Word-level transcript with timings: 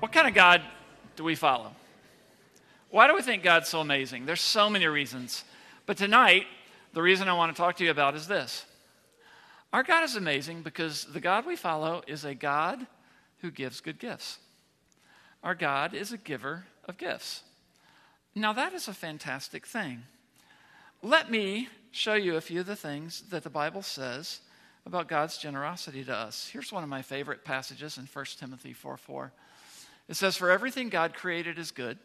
what 0.00 0.12
kind 0.12 0.28
of 0.28 0.34
God 0.34 0.62
do 1.16 1.24
we 1.24 1.34
follow? 1.34 1.72
Why 2.90 3.06
do 3.06 3.14
we 3.14 3.22
think 3.22 3.42
God's 3.42 3.68
so 3.68 3.80
amazing? 3.80 4.26
There's 4.26 4.40
so 4.40 4.70
many 4.70 4.86
reasons. 4.86 5.44
But 5.86 5.96
tonight, 5.96 6.46
the 6.94 7.02
reason 7.02 7.28
I 7.28 7.34
want 7.34 7.54
to 7.54 7.60
talk 7.60 7.76
to 7.76 7.84
you 7.84 7.90
about 7.90 8.14
is 8.14 8.26
this. 8.26 8.64
Our 9.72 9.82
God 9.82 10.04
is 10.04 10.16
amazing 10.16 10.62
because 10.62 11.04
the 11.04 11.20
God 11.20 11.46
we 11.46 11.56
follow 11.56 12.02
is 12.06 12.24
a 12.24 12.34
God 12.34 12.86
who 13.40 13.50
gives 13.50 13.80
good 13.80 13.98
gifts. 13.98 14.38
Our 15.42 15.54
God 15.54 15.94
is 15.94 16.12
a 16.12 16.16
giver 16.16 16.64
of 16.86 16.96
gifts. 16.96 17.42
Now, 18.34 18.52
that 18.54 18.72
is 18.72 18.88
a 18.88 18.94
fantastic 18.94 19.66
thing. 19.66 20.02
Let 21.02 21.30
me 21.30 21.68
show 21.90 22.14
you 22.14 22.36
a 22.36 22.40
few 22.40 22.60
of 22.60 22.66
the 22.66 22.76
things 22.76 23.22
that 23.30 23.44
the 23.44 23.50
Bible 23.50 23.82
says 23.82 24.40
about 24.86 25.08
God's 25.08 25.36
generosity 25.36 26.02
to 26.04 26.14
us. 26.14 26.48
Here's 26.50 26.72
one 26.72 26.82
of 26.82 26.88
my 26.88 27.02
favorite 27.02 27.44
passages 27.44 27.98
in 27.98 28.06
1 28.06 28.24
Timothy 28.38 28.72
4 28.72 28.96
4. 28.96 29.32
It 30.08 30.16
says, 30.16 30.36
For 30.36 30.50
everything 30.50 30.88
God 30.88 31.14
created 31.14 31.58
is 31.58 31.70
good, 31.70 31.98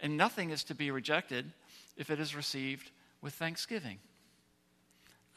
and 0.00 0.16
nothing 0.16 0.50
is 0.50 0.64
to 0.64 0.74
be 0.74 0.90
rejected 0.90 1.52
if 1.96 2.10
it 2.10 2.18
is 2.20 2.34
received 2.34 2.90
with 3.20 3.34
thanksgiving. 3.34 3.98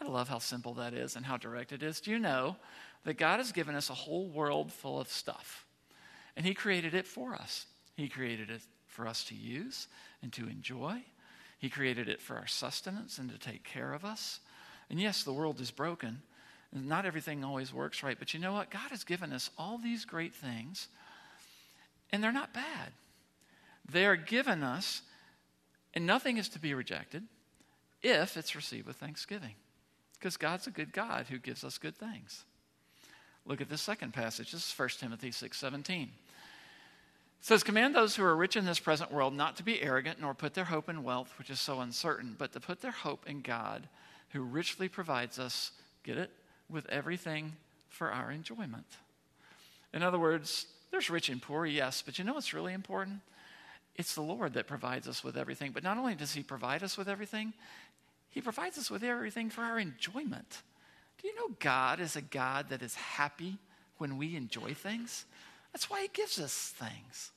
I 0.01 0.05
love 0.05 0.29
how 0.29 0.39
simple 0.39 0.75
that 0.75 0.93
is 0.93 1.15
and 1.15 1.25
how 1.25 1.37
direct 1.37 1.71
it 1.71 1.83
is. 1.83 1.99
Do 1.99 2.11
you 2.11 2.19
know 2.19 2.55
that 3.03 3.17
God 3.17 3.37
has 3.37 3.51
given 3.51 3.75
us 3.75 3.89
a 3.89 3.95
whole 3.95 4.27
world 4.27 4.71
full 4.71 4.99
of 4.99 5.09
stuff? 5.09 5.65
And 6.35 6.45
He 6.45 6.53
created 6.53 6.93
it 6.93 7.07
for 7.07 7.33
us. 7.33 7.65
He 7.95 8.07
created 8.07 8.49
it 8.49 8.61
for 8.85 9.07
us 9.07 9.23
to 9.25 9.35
use 9.35 9.87
and 10.21 10.31
to 10.33 10.47
enjoy. 10.47 11.01
He 11.59 11.69
created 11.69 12.07
it 12.09 12.21
for 12.21 12.35
our 12.35 12.47
sustenance 12.47 13.17
and 13.17 13.29
to 13.31 13.37
take 13.37 13.63
care 13.63 13.93
of 13.93 14.05
us. 14.05 14.39
And 14.89 14.99
yes, 14.99 15.23
the 15.23 15.33
world 15.33 15.59
is 15.59 15.71
broken. 15.71 16.21
And 16.73 16.87
not 16.87 17.05
everything 17.05 17.43
always 17.43 17.73
works 17.73 18.03
right. 18.03 18.17
But 18.19 18.33
you 18.33 18.39
know 18.39 18.53
what? 18.53 18.69
God 18.69 18.91
has 18.91 19.03
given 19.03 19.33
us 19.33 19.49
all 19.57 19.77
these 19.77 20.05
great 20.05 20.35
things 20.35 20.89
and 22.11 22.23
they're 22.23 22.31
not 22.31 22.53
bad. 22.53 22.91
They 23.89 24.05
are 24.05 24.15
given 24.15 24.63
us, 24.63 25.01
and 25.93 26.05
nothing 26.05 26.37
is 26.37 26.49
to 26.49 26.59
be 26.59 26.73
rejected 26.73 27.23
if 28.01 28.37
it's 28.37 28.55
received 28.55 28.87
with 28.87 28.97
thanksgiving. 28.97 29.55
Because 30.19 30.37
God's 30.37 30.67
a 30.67 30.71
good 30.71 30.93
God 30.93 31.27
who 31.29 31.37
gives 31.37 31.63
us 31.63 31.77
good 31.77 31.95
things. 31.95 32.45
Look 33.45 33.61
at 33.61 33.69
this 33.69 33.81
second 33.81 34.13
passage. 34.13 34.51
This 34.51 34.69
is 34.69 34.77
1 34.77 34.89
Timothy 34.99 35.31
6 35.31 35.57
17. 35.57 36.11
It 37.39 37.45
says, 37.45 37.63
Command 37.63 37.95
those 37.95 38.15
who 38.15 38.23
are 38.23 38.35
rich 38.35 38.55
in 38.55 38.65
this 38.65 38.79
present 38.79 39.11
world 39.11 39.33
not 39.33 39.57
to 39.57 39.63
be 39.63 39.81
arrogant, 39.81 40.19
nor 40.19 40.33
put 40.33 40.53
their 40.53 40.65
hope 40.65 40.89
in 40.89 41.03
wealth, 41.03 41.33
which 41.37 41.49
is 41.49 41.61
so 41.61 41.79
uncertain, 41.79 42.35
but 42.37 42.51
to 42.53 42.59
put 42.59 42.81
their 42.81 42.91
hope 42.91 43.27
in 43.27 43.41
God, 43.41 43.87
who 44.29 44.41
richly 44.41 44.89
provides 44.89 45.39
us, 45.39 45.71
get 46.03 46.17
it, 46.17 46.31
with 46.69 46.89
everything 46.89 47.53
for 47.89 48.11
our 48.11 48.31
enjoyment. 48.31 48.85
In 49.93 50.03
other 50.03 50.19
words, 50.19 50.65
there's 50.91 51.09
rich 51.09 51.29
and 51.29 51.41
poor, 51.41 51.65
yes, 51.65 52.01
but 52.05 52.17
you 52.17 52.25
know 52.25 52.33
what's 52.33 52.53
really 52.53 52.73
important? 52.73 53.19
It's 53.95 54.13
the 54.13 54.21
Lord 54.21 54.53
that 54.53 54.67
provides 54.67 55.07
us 55.07 55.23
with 55.23 55.37
everything. 55.37 55.71
But 55.71 55.83
not 55.83 55.97
only 55.97 56.15
does 56.15 56.33
He 56.33 56.43
provide 56.43 56.83
us 56.83 56.97
with 56.97 57.09
everything, 57.09 57.53
He 58.29 58.41
provides 58.41 58.77
us 58.77 58.91
with 58.91 59.03
everything 59.03 59.49
for 59.49 59.61
our 59.61 59.79
enjoyment. 59.79 60.61
Do 61.21 61.27
you 61.27 61.35
know 61.35 61.55
God 61.59 61.99
is 61.99 62.15
a 62.15 62.21
God 62.21 62.69
that 62.69 62.81
is 62.81 62.95
happy 62.95 63.57
when 63.97 64.17
we 64.17 64.35
enjoy 64.35 64.73
things? 64.73 65.25
That's 65.73 65.89
why 65.89 66.03
He 66.03 66.09
gives 66.13 66.39
us 66.39 66.73
things. 66.77 67.31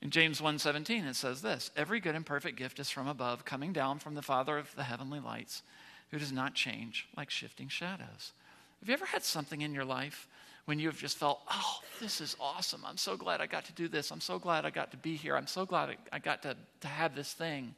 In 0.00 0.10
James 0.10 0.40
1:17 0.40 1.08
it 1.08 1.16
says 1.16 1.42
this, 1.42 1.70
every 1.76 2.00
good 2.00 2.14
and 2.14 2.26
perfect 2.26 2.56
gift 2.56 2.78
is 2.78 2.90
from 2.90 3.08
above, 3.08 3.44
coming 3.44 3.72
down 3.72 3.98
from 3.98 4.14
the 4.14 4.22
Father 4.22 4.58
of 4.58 4.74
the 4.76 4.84
heavenly 4.84 5.20
lights, 5.20 5.62
who 6.10 6.18
does 6.18 6.32
not 6.32 6.54
change 6.54 7.08
like 7.16 7.30
shifting 7.30 7.68
shadows. 7.68 8.32
Have 8.80 8.88
you 8.88 8.94
ever 8.94 9.06
had 9.06 9.24
something 9.24 9.60
in 9.60 9.74
your 9.74 9.84
life 9.84 10.28
when 10.68 10.78
you've 10.78 10.98
just 10.98 11.16
felt, 11.16 11.40
oh, 11.50 11.78
this 11.98 12.20
is 12.20 12.36
awesome. 12.38 12.82
I'm 12.84 12.98
so 12.98 13.16
glad 13.16 13.40
I 13.40 13.46
got 13.46 13.64
to 13.64 13.72
do 13.72 13.88
this. 13.88 14.10
I'm 14.10 14.20
so 14.20 14.38
glad 14.38 14.66
I 14.66 14.70
got 14.70 14.90
to 14.90 14.98
be 14.98 15.16
here. 15.16 15.34
I'm 15.34 15.46
so 15.46 15.64
glad 15.64 15.96
I 16.12 16.18
got 16.18 16.42
to, 16.42 16.54
to 16.82 16.88
have 16.88 17.16
this 17.16 17.32
thing. 17.32 17.74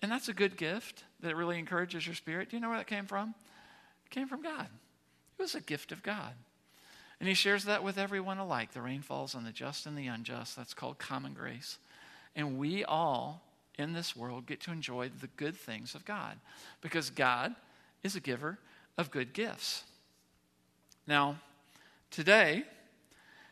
And 0.00 0.08
that's 0.08 0.28
a 0.28 0.32
good 0.32 0.56
gift 0.56 1.02
that 1.22 1.34
really 1.34 1.58
encourages 1.58 2.06
your 2.06 2.14
spirit. 2.14 2.50
Do 2.50 2.56
you 2.56 2.62
know 2.62 2.68
where 2.68 2.78
that 2.78 2.86
came 2.86 3.04
from? 3.04 3.34
It 4.04 4.10
came 4.10 4.28
from 4.28 4.42
God. 4.42 4.68
It 5.36 5.42
was 5.42 5.56
a 5.56 5.60
gift 5.60 5.90
of 5.90 6.04
God. 6.04 6.34
And 7.18 7.28
He 7.28 7.34
shares 7.34 7.64
that 7.64 7.82
with 7.82 7.98
everyone 7.98 8.38
alike. 8.38 8.72
The 8.72 8.80
rain 8.80 9.02
falls 9.02 9.34
on 9.34 9.42
the 9.42 9.50
just 9.50 9.86
and 9.86 9.98
the 9.98 10.06
unjust. 10.06 10.54
That's 10.54 10.72
called 10.72 11.00
common 11.00 11.34
grace. 11.34 11.78
And 12.36 12.58
we 12.58 12.84
all 12.84 13.42
in 13.76 13.92
this 13.92 14.14
world 14.14 14.46
get 14.46 14.60
to 14.60 14.70
enjoy 14.70 15.10
the 15.20 15.30
good 15.36 15.56
things 15.56 15.96
of 15.96 16.04
God 16.04 16.38
because 16.80 17.10
God 17.10 17.56
is 18.04 18.14
a 18.14 18.20
giver 18.20 18.60
of 18.96 19.10
good 19.10 19.32
gifts. 19.32 19.82
Now, 21.08 21.38
Today, 22.10 22.64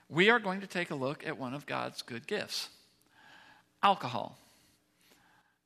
we 0.09 0.31
are 0.31 0.39
going 0.39 0.61
to 0.61 0.67
take 0.67 0.91
a 0.91 0.95
look 0.95 1.27
at 1.27 1.39
one 1.39 1.55
of 1.55 1.67
God's 1.67 2.03
good 2.03 2.27
gifts 2.27 2.69
alcohol. 3.83 4.39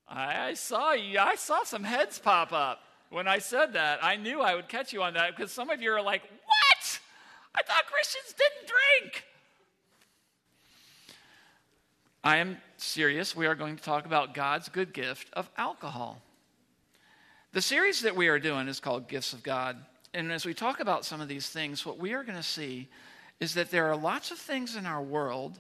I 0.08 0.54
saw 0.54 0.92
you, 0.92 1.18
I 1.18 1.34
saw 1.36 1.64
some 1.64 1.84
heads 1.84 2.18
pop 2.18 2.52
up 2.52 2.80
when 3.10 3.28
I 3.28 3.38
said 3.38 3.74
that. 3.74 4.02
I 4.02 4.16
knew 4.16 4.40
I 4.40 4.54
would 4.54 4.68
catch 4.68 4.92
you 4.92 5.02
on 5.02 5.14
that 5.14 5.36
because 5.36 5.52
some 5.52 5.70
of 5.70 5.82
you 5.82 5.92
are 5.92 6.02
like, 6.02 6.22
What? 6.22 7.00
I 7.54 7.62
thought 7.62 7.86
Christians 7.86 8.34
didn't 8.36 8.68
drink. 8.68 9.24
I 12.24 12.38
am 12.38 12.58
serious. 12.76 13.36
We 13.36 13.46
are 13.46 13.54
going 13.54 13.76
to 13.76 13.82
talk 13.82 14.06
about 14.06 14.34
God's 14.34 14.68
good 14.68 14.92
gift 14.92 15.28
of 15.34 15.48
alcohol. 15.56 16.20
The 17.52 17.62
series 17.62 18.02
that 18.02 18.16
we 18.16 18.28
are 18.28 18.38
doing 18.38 18.68
is 18.68 18.80
called 18.80 19.08
Gifts 19.08 19.32
of 19.32 19.42
God. 19.42 19.76
And 20.14 20.32
as 20.32 20.44
we 20.44 20.54
talk 20.54 20.80
about 20.80 21.04
some 21.04 21.20
of 21.20 21.28
these 21.28 21.48
things, 21.48 21.84
what 21.84 21.98
we 21.98 22.12
are 22.14 22.24
going 22.24 22.38
to 22.38 22.42
see 22.42 22.88
is 23.40 23.54
that 23.54 23.70
there 23.70 23.86
are 23.86 23.96
lots 23.96 24.30
of 24.30 24.38
things 24.38 24.74
in 24.76 24.86
our 24.86 25.02
world 25.02 25.58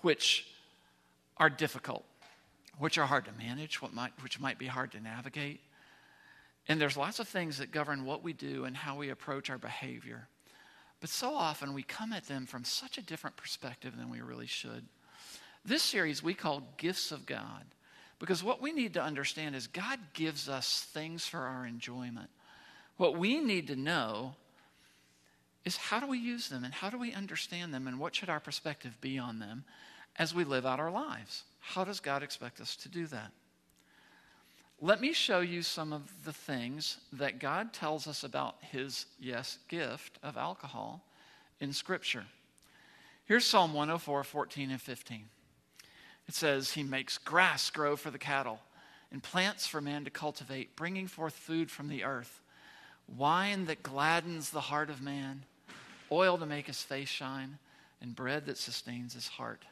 which 0.00 0.46
are 1.36 1.50
difficult, 1.50 2.04
which 2.78 2.98
are 2.98 3.06
hard 3.06 3.24
to 3.26 3.32
manage, 3.32 3.80
what 3.80 3.92
might, 3.92 4.12
which 4.22 4.40
might 4.40 4.58
be 4.58 4.66
hard 4.66 4.92
to 4.92 5.00
navigate. 5.00 5.60
And 6.68 6.80
there's 6.80 6.96
lots 6.96 7.18
of 7.18 7.28
things 7.28 7.58
that 7.58 7.70
govern 7.70 8.04
what 8.04 8.22
we 8.22 8.32
do 8.32 8.64
and 8.64 8.76
how 8.76 8.96
we 8.96 9.10
approach 9.10 9.50
our 9.50 9.58
behavior. 9.58 10.28
But 11.00 11.10
so 11.10 11.34
often 11.34 11.74
we 11.74 11.82
come 11.82 12.12
at 12.12 12.28
them 12.28 12.46
from 12.46 12.64
such 12.64 12.96
a 12.96 13.02
different 13.02 13.36
perspective 13.36 13.96
than 13.96 14.08
we 14.08 14.20
really 14.20 14.46
should. 14.46 14.84
This 15.64 15.82
series 15.82 16.22
we 16.22 16.34
call 16.34 16.62
Gifts 16.76 17.12
of 17.12 17.26
God 17.26 17.64
because 18.18 18.44
what 18.44 18.62
we 18.62 18.72
need 18.72 18.94
to 18.94 19.02
understand 19.02 19.56
is 19.56 19.66
God 19.66 19.98
gives 20.14 20.48
us 20.48 20.86
things 20.92 21.26
for 21.26 21.40
our 21.40 21.66
enjoyment. 21.66 22.30
What 23.02 23.18
we 23.18 23.40
need 23.40 23.66
to 23.66 23.74
know 23.74 24.36
is 25.64 25.76
how 25.76 25.98
do 25.98 26.06
we 26.06 26.18
use 26.18 26.48
them 26.48 26.62
and 26.62 26.72
how 26.72 26.88
do 26.88 26.96
we 26.96 27.12
understand 27.12 27.74
them 27.74 27.88
and 27.88 27.98
what 27.98 28.14
should 28.14 28.28
our 28.28 28.38
perspective 28.38 28.96
be 29.00 29.18
on 29.18 29.40
them 29.40 29.64
as 30.20 30.32
we 30.32 30.44
live 30.44 30.64
out 30.64 30.78
our 30.78 30.92
lives? 30.92 31.42
How 31.58 31.82
does 31.82 31.98
God 31.98 32.22
expect 32.22 32.60
us 32.60 32.76
to 32.76 32.88
do 32.88 33.08
that? 33.08 33.32
Let 34.80 35.00
me 35.00 35.12
show 35.12 35.40
you 35.40 35.62
some 35.62 35.92
of 35.92 36.12
the 36.24 36.32
things 36.32 36.98
that 37.14 37.40
God 37.40 37.72
tells 37.72 38.06
us 38.06 38.22
about 38.22 38.54
his, 38.60 39.06
yes, 39.18 39.58
gift 39.66 40.20
of 40.22 40.36
alcohol 40.36 41.04
in 41.58 41.72
Scripture. 41.72 42.26
Here's 43.24 43.44
Psalm 43.44 43.74
104, 43.74 44.22
14 44.22 44.70
and 44.70 44.80
15. 44.80 45.24
It 46.28 46.34
says, 46.36 46.70
He 46.74 46.84
makes 46.84 47.18
grass 47.18 47.68
grow 47.68 47.96
for 47.96 48.12
the 48.12 48.18
cattle 48.18 48.60
and 49.10 49.20
plants 49.20 49.66
for 49.66 49.80
man 49.80 50.04
to 50.04 50.10
cultivate, 50.10 50.76
bringing 50.76 51.08
forth 51.08 51.34
food 51.34 51.68
from 51.68 51.88
the 51.88 52.04
earth 52.04 52.41
wine 53.08 53.66
that 53.66 53.82
gladdens 53.82 54.50
the 54.50 54.60
heart 54.60 54.90
of 54.90 55.02
man, 55.02 55.44
oil 56.10 56.38
to 56.38 56.46
make 56.46 56.66
his 56.66 56.82
face 56.82 57.08
shine, 57.08 57.58
and 58.00 58.14
bread 58.14 58.46
that 58.46 58.58
sustains 58.58 59.14
his 59.14 59.28
heart. 59.28 59.64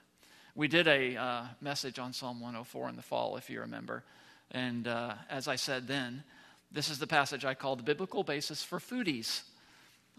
We 0.55 0.69
did 0.69 0.89
a 0.89 1.17
uh, 1.17 1.43
message 1.61 1.99
on 1.99 2.13
Psalm 2.13 2.41
104 2.41 2.89
in 2.89 2.97
the 2.97 3.03
fall, 3.03 3.37
if 3.37 3.49
you 3.49 3.61
remember. 3.61 4.03
And 4.51 4.89
uh, 4.89 5.15
as 5.29 5.49
I 5.49 5.57
said 5.57 5.87
then, 5.87 6.25
this 6.73 6.89
is 6.89 6.99
the 6.99 7.07
passage 7.07 7.45
I 7.45 7.55
call 7.55 7.77
the 7.77 7.83
biblical 7.83 8.23
basis 8.23 8.63
for 8.63 8.79
foodies. 8.79 9.43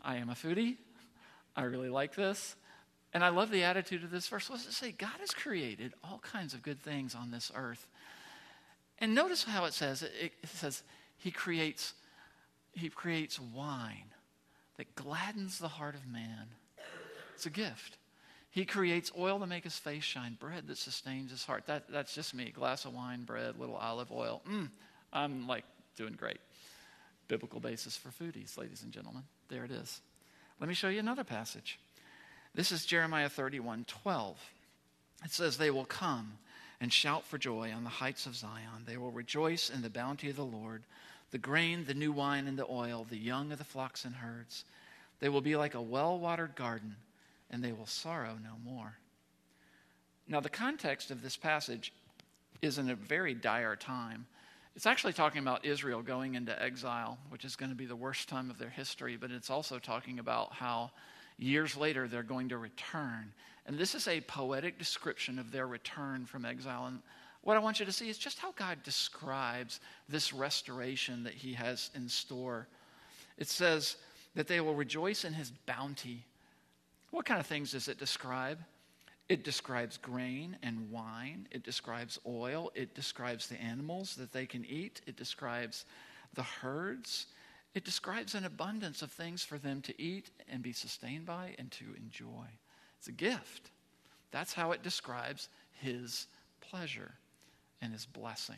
I 0.04 0.18
am 0.18 0.30
a 0.30 0.34
foodie. 0.34 0.78
I 1.56 1.64
really 1.64 1.90
like 1.90 2.16
this. 2.16 2.56
And 3.14 3.24
I 3.24 3.30
love 3.30 3.52
the 3.52 3.64
attitude 3.64 4.04
of 4.04 4.12
this 4.12 4.28
verse. 4.28 4.50
What 4.50 4.60
does 4.60 4.68
it 4.68 4.74
say? 4.74 4.92
God 4.92 5.20
has 5.20 5.32
created 5.32 5.94
all 6.04 6.20
kinds 6.20 6.54
of 6.54 6.64
good 6.64 6.82
things 6.82 7.14
on 7.14 7.32
this 7.32 7.52
earth. 7.56 7.88
And 9.00 9.14
notice 9.14 9.44
how 9.44 9.66
it 9.66 9.74
says 9.74 10.02
it, 10.04 10.32
it 10.42 10.50
says, 10.50 10.84
He 11.18 11.32
creates 11.32 11.94
he 12.74 12.90
creates 12.90 13.40
wine 13.40 14.14
that 14.78 14.96
gladdens 14.96 15.60
the 15.60 15.68
heart 15.68 15.96
of 15.96 16.08
man. 16.08 16.48
It's 17.36 17.46
a 17.46 17.50
gift. 17.50 17.98
He 18.50 18.66
creates 18.66 19.12
oil 19.18 19.40
to 19.40 19.48
make 19.48 19.64
his 19.64 19.78
face 19.78 20.04
shine, 20.04 20.38
bread 20.40 20.68
that 20.68 20.78
sustains 20.78 21.32
his 21.32 21.46
heart. 21.46 21.68
That, 21.68 21.86
that's 21.90 22.14
just 22.14 22.34
me. 22.34 22.52
Glass 22.52 22.86
of 22.86 22.94
wine, 22.94 23.24
bread, 23.24 23.58
little 23.58 23.76
olive 23.76 24.12
oil. 24.12 24.42
Mm, 24.50 24.70
I'm 25.14 25.48
like 25.48 25.64
doing 25.96 26.14
great. 26.14 26.40
Biblical 27.30 27.62
basis 27.62 27.96
for 27.96 28.10
foodies, 28.10 28.58
ladies 28.58 28.84
and 28.84 28.92
gentlemen. 28.92 29.24
There 29.48 29.64
it 29.64 29.72
is. 29.72 30.02
Let 30.60 30.68
me 30.68 30.74
show 30.74 30.90
you 30.90 31.00
another 31.00 31.24
passage. 31.24 31.80
This 32.54 32.74
is 32.74 32.86
Jeremiah 32.86 33.30
31 33.30 33.86
12. 33.88 34.38
It 35.24 35.32
says, 35.32 35.58
They 35.58 35.72
will 35.72 35.86
come 35.86 36.34
and 36.82 36.92
shout 36.92 37.24
for 37.26 37.38
joy 37.38 37.72
on 37.72 37.84
the 37.84 37.90
heights 37.90 38.26
of 38.26 38.36
Zion. 38.36 38.84
They 38.86 38.98
will 38.98 39.12
rejoice 39.12 39.70
in 39.70 39.82
the 39.82 39.90
bounty 39.90 40.30
of 40.30 40.36
the 40.36 40.44
Lord, 40.44 40.84
the 41.32 41.38
grain, 41.38 41.86
the 41.86 41.94
new 41.94 42.12
wine, 42.12 42.48
and 42.48 42.58
the 42.58 42.68
oil, 42.70 43.06
the 43.10 43.18
young 43.18 43.52
of 43.52 43.58
the 43.58 43.64
flocks 43.64 44.06
and 44.06 44.16
herds. 44.16 44.66
They 45.20 45.30
will 45.30 45.42
be 45.42 45.56
like 45.56 45.74
a 45.74 45.82
well 45.82 46.20
watered 46.20 46.56
garden, 46.56 46.96
and 47.50 47.64
they 47.64 47.72
will 47.72 47.86
sorrow 47.86 48.38
no 48.44 48.54
more. 48.64 48.94
Now, 50.28 50.40
the 50.40 50.50
context 50.50 51.12
of 51.12 51.22
this 51.22 51.36
passage 51.36 51.94
is 52.62 52.78
in 52.78 52.90
a 52.90 52.96
very 52.96 53.34
dire 53.34 53.76
time. 53.76 54.26
It's 54.76 54.86
actually 54.86 55.14
talking 55.14 55.42
about 55.42 55.66
Israel 55.66 56.02
going 56.02 56.36
into 56.36 56.62
exile, 56.62 57.18
which 57.30 57.44
is 57.44 57.56
going 57.56 57.72
to 57.72 57.76
be 57.76 57.86
the 57.86 57.96
worst 57.96 58.30
time 58.30 58.50
of 58.50 58.58
their 58.58 58.70
history, 58.70 59.18
but 59.18 59.32
it's 59.32 59.50
also 59.50 59.80
talking 59.80 60.20
about 60.20 60.54
how 60.54 60.92
years 61.38 61.76
later 61.76 62.08
they're 62.08 62.24
going 62.24 62.50
to 62.50 62.58
return 62.58 63.34
and 63.66 63.78
this 63.78 63.96
is 63.96 64.08
a 64.08 64.22
poetic 64.22 64.78
description 64.78 65.38
of 65.38 65.52
their 65.52 65.68
return 65.68 66.26
from 66.26 66.46
exile. 66.46 66.88
And 66.88 67.00
what 67.44 67.58
I 67.58 67.60
want 67.60 67.80
you 67.80 67.86
to 67.86 67.92
see 67.92 68.10
is 68.10 68.18
just 68.18 68.40
how 68.40 68.52
God 68.52 68.84
describes 68.84 69.80
this 70.08 70.32
restoration 70.32 71.24
that 71.24 71.34
He 71.34 71.54
has 71.54 71.90
in 71.96 72.08
store. 72.08 72.68
It 73.38 73.48
says 73.48 73.98
that 74.36 74.48
they 74.48 74.62
will 74.62 74.76
rejoice 74.76 75.26
in 75.26 75.34
His 75.34 75.52
bounty. 75.66 76.26
What 77.10 77.26
kind 77.26 77.40
of 77.40 77.48
things 77.48 77.72
does 77.72 77.88
it 77.88 77.98
describe? 77.98 78.60
It 79.28 79.44
describes 79.44 79.98
grain 79.98 80.58
and 80.62 80.92
wine. 80.92 81.48
It 81.52 81.64
describes 81.64 82.20
oil. 82.28 82.72
It 82.76 82.94
describes 82.94 83.48
the 83.48 83.60
animals 83.62 84.16
that 84.16 84.32
they 84.32 84.46
can 84.46 84.64
eat. 84.66 85.02
It 85.08 85.16
describes 85.16 85.86
the 86.36 86.44
herds. 86.44 87.28
It 87.74 87.86
describes 87.86 88.36
an 88.36 88.46
abundance 88.46 89.02
of 89.02 89.12
things 89.12 89.44
for 89.44 89.58
them 89.58 89.82
to 89.84 90.02
eat 90.02 90.30
and 90.50 90.62
be 90.62 90.74
sustained 90.74 91.26
by 91.26 91.56
and 91.58 91.72
to 91.72 91.86
enjoy. 91.98 92.46
It's 93.00 93.08
a 93.08 93.14
gift. 93.14 93.72
That's 94.32 94.54
how 94.54 94.74
it 94.74 94.84
describes 94.84 95.50
his 95.72 96.28
pleasure 96.60 97.14
and 97.82 97.94
his 97.94 98.06
blessing. 98.06 98.58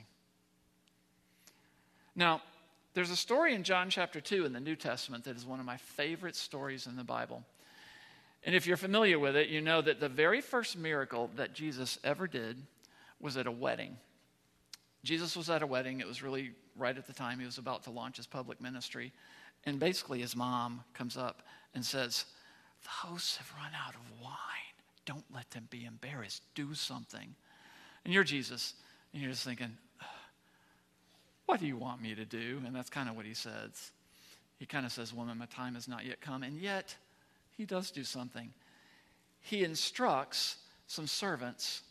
Now, 2.15 2.41
there's 2.93 3.09
a 3.09 3.15
story 3.15 3.55
in 3.55 3.63
John 3.63 3.89
chapter 3.89 4.21
2 4.21 4.45
in 4.45 4.53
the 4.53 4.59
New 4.59 4.75
Testament 4.75 5.23
that 5.23 5.35
is 5.35 5.45
one 5.45 5.59
of 5.59 5.65
my 5.65 5.77
favorite 5.77 6.35
stories 6.35 6.85
in 6.85 6.95
the 6.95 7.03
Bible. 7.03 7.43
And 8.45 8.55
if 8.55 8.67
you're 8.67 8.77
familiar 8.77 9.17
with 9.17 9.35
it, 9.35 9.49
you 9.49 9.61
know 9.61 9.81
that 9.81 9.99
the 9.99 10.09
very 10.09 10.41
first 10.41 10.77
miracle 10.77 11.31
that 11.35 11.53
Jesus 11.53 11.97
ever 12.03 12.27
did 12.27 12.61
was 13.19 13.37
at 13.37 13.47
a 13.47 13.51
wedding. 13.51 13.97
Jesus 15.03 15.35
was 15.35 15.49
at 15.49 15.63
a 15.63 15.67
wedding. 15.67 16.01
It 16.01 16.07
was 16.07 16.21
really 16.21 16.51
right 16.77 16.97
at 16.97 17.07
the 17.07 17.13
time 17.13 17.39
he 17.39 17.45
was 17.45 17.57
about 17.57 17.83
to 17.83 17.89
launch 17.89 18.17
his 18.17 18.27
public 18.27 18.61
ministry. 18.61 19.11
And 19.65 19.79
basically, 19.79 20.19
his 20.19 20.35
mom 20.35 20.83
comes 20.93 21.17
up 21.17 21.41
and 21.73 21.83
says, 21.83 22.25
the 22.83 22.89
hosts 22.89 23.37
have 23.37 23.51
run 23.57 23.71
out 23.85 23.95
of 23.95 24.21
wine. 24.21 24.33
Don't 25.05 25.25
let 25.33 25.49
them 25.51 25.67
be 25.69 25.85
embarrassed. 25.85 26.43
Do 26.53 26.73
something. 26.73 27.33
And 28.03 28.13
you're 28.13 28.23
Jesus, 28.23 28.73
and 29.13 29.21
you're 29.21 29.31
just 29.31 29.45
thinking, 29.45 29.77
what 31.45 31.59
do 31.59 31.67
you 31.67 31.77
want 31.77 32.01
me 32.01 32.15
to 32.15 32.25
do? 32.25 32.61
And 32.65 32.75
that's 32.75 32.89
kind 32.89 33.09
of 33.09 33.15
what 33.15 33.25
he 33.25 33.33
says. 33.33 33.91
He 34.57 34.65
kind 34.65 34.85
of 34.85 34.91
says, 34.91 35.13
Woman, 35.13 35.37
my 35.37 35.45
time 35.45 35.75
has 35.75 35.87
not 35.87 36.05
yet 36.05 36.21
come. 36.21 36.43
And 36.43 36.59
yet, 36.59 36.95
he 37.57 37.65
does 37.65 37.91
do 37.91 38.03
something. 38.03 38.51
He 39.41 39.63
instructs 39.63 40.57
some 40.87 41.05
servants 41.05 41.81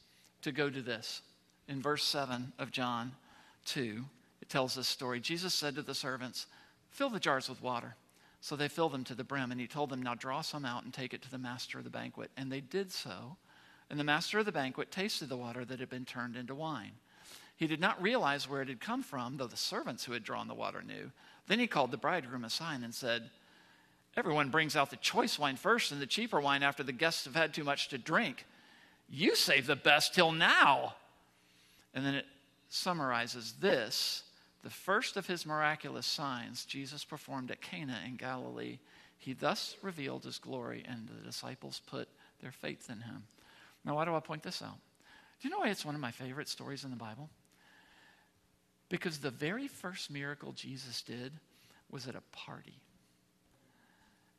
to 0.42 0.52
go 0.52 0.70
do 0.70 0.82
this. 0.82 1.22
In 1.68 1.80
verse 1.80 2.04
7 2.04 2.52
of 2.58 2.70
John 2.70 3.12
2, 3.66 4.04
it 4.40 4.48
tells 4.48 4.74
this 4.74 4.88
story. 4.88 5.20
Jesus 5.20 5.54
said 5.54 5.74
to 5.76 5.82
the 5.82 5.94
servants, 5.94 6.46
Fill 6.90 7.10
the 7.10 7.20
jars 7.20 7.48
with 7.48 7.62
water. 7.62 7.94
So 8.40 8.56
they 8.56 8.68
filled 8.68 8.92
them 8.92 9.04
to 9.04 9.14
the 9.14 9.22
brim, 9.22 9.52
and 9.52 9.60
he 9.60 9.68
told 9.68 9.90
them, 9.90 10.02
Now 10.02 10.14
draw 10.14 10.40
some 10.40 10.64
out 10.64 10.82
and 10.82 10.92
take 10.92 11.14
it 11.14 11.22
to 11.22 11.30
the 11.30 11.38
master 11.38 11.78
of 11.78 11.84
the 11.84 11.90
banquet. 11.90 12.30
And 12.36 12.50
they 12.50 12.60
did 12.60 12.90
so. 12.90 13.36
And 13.88 14.00
the 14.00 14.04
master 14.04 14.38
of 14.38 14.46
the 14.46 14.52
banquet 14.52 14.90
tasted 14.90 15.28
the 15.28 15.36
water 15.36 15.64
that 15.64 15.78
had 15.78 15.90
been 15.90 16.04
turned 16.04 16.34
into 16.34 16.54
wine. 16.54 16.92
He 17.62 17.68
did 17.68 17.78
not 17.78 18.02
realize 18.02 18.48
where 18.48 18.60
it 18.60 18.66
had 18.66 18.80
come 18.80 19.04
from, 19.04 19.36
though 19.36 19.46
the 19.46 19.56
servants 19.56 20.04
who 20.04 20.14
had 20.14 20.24
drawn 20.24 20.48
the 20.48 20.52
water 20.52 20.82
knew. 20.82 21.12
Then 21.46 21.60
he 21.60 21.68
called 21.68 21.92
the 21.92 21.96
bridegroom 21.96 22.44
aside 22.44 22.82
and 22.82 22.92
said, 22.92 23.30
Everyone 24.16 24.50
brings 24.50 24.74
out 24.74 24.90
the 24.90 24.96
choice 24.96 25.38
wine 25.38 25.54
first 25.54 25.92
and 25.92 26.02
the 26.02 26.06
cheaper 26.08 26.40
wine 26.40 26.64
after 26.64 26.82
the 26.82 26.90
guests 26.90 27.24
have 27.24 27.36
had 27.36 27.54
too 27.54 27.62
much 27.62 27.86
to 27.90 27.98
drink. 27.98 28.46
You 29.08 29.36
save 29.36 29.68
the 29.68 29.76
best 29.76 30.12
till 30.12 30.32
now. 30.32 30.96
And 31.94 32.04
then 32.04 32.16
it 32.16 32.26
summarizes 32.68 33.54
this 33.60 34.24
the 34.64 34.68
first 34.70 35.16
of 35.16 35.28
his 35.28 35.46
miraculous 35.46 36.06
signs 36.06 36.64
Jesus 36.64 37.04
performed 37.04 37.52
at 37.52 37.62
Cana 37.62 38.00
in 38.04 38.16
Galilee. 38.16 38.80
He 39.18 39.34
thus 39.34 39.76
revealed 39.82 40.24
his 40.24 40.40
glory, 40.40 40.84
and 40.84 41.06
the 41.06 41.24
disciples 41.24 41.80
put 41.86 42.08
their 42.40 42.50
faith 42.50 42.90
in 42.90 43.02
him. 43.02 43.22
Now, 43.84 43.94
why 43.94 44.04
do 44.04 44.16
I 44.16 44.20
point 44.20 44.42
this 44.42 44.62
out? 44.62 44.80
Do 45.40 45.46
you 45.46 45.50
know 45.50 45.60
why 45.60 45.68
it's 45.68 45.84
one 45.84 45.94
of 45.94 46.00
my 46.00 46.10
favorite 46.10 46.48
stories 46.48 46.82
in 46.82 46.90
the 46.90 46.96
Bible? 46.96 47.30
Because 48.92 49.16
the 49.16 49.30
very 49.30 49.68
first 49.68 50.10
miracle 50.10 50.52
Jesus 50.52 51.00
did 51.00 51.32
was 51.90 52.06
at 52.06 52.14
a 52.14 52.20
party. 52.30 52.78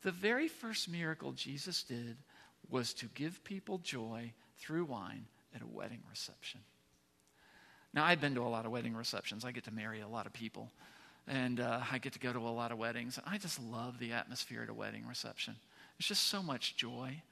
The 0.04 0.12
very 0.12 0.48
first 0.48 0.88
miracle 0.88 1.32
Jesus 1.32 1.82
did 1.82 2.18
was 2.70 2.94
to 2.94 3.08
give 3.16 3.44
people 3.44 3.80
joy 3.80 4.32
through 4.60 4.86
wine 4.86 5.26
at 5.56 5.64
a 5.64 5.66
wedding 5.66 6.04
reception. 6.08 6.60
Now, 7.96 8.06
I've 8.06 8.22
been 8.22 8.36
to 8.36 8.42
a 8.42 8.44
lot 8.44 8.68
of 8.68 8.72
wedding 8.72 8.96
receptions. 8.96 9.44
I 9.44 9.52
get 9.52 9.64
to 9.64 9.74
marry 9.74 10.02
a 10.02 10.08
lot 10.08 10.28
of 10.28 10.34
people, 10.34 10.70
and 11.28 11.60
uh, 11.60 11.82
I 11.92 11.98
get 11.98 12.14
to 12.14 12.20
go 12.20 12.32
to 12.32 12.38
a 12.38 12.54
lot 12.54 12.72
of 12.72 12.78
weddings. 12.78 13.18
I 13.26 13.40
just 13.40 13.60
love 13.60 13.98
the 13.98 14.12
atmosphere 14.12 14.62
at 14.62 14.70
a 14.70 14.74
wedding 14.76 15.08
reception. 15.08 15.56
There's 15.98 16.10
just 16.10 16.28
so 16.28 16.44
much 16.44 16.76
joy, 16.76 17.24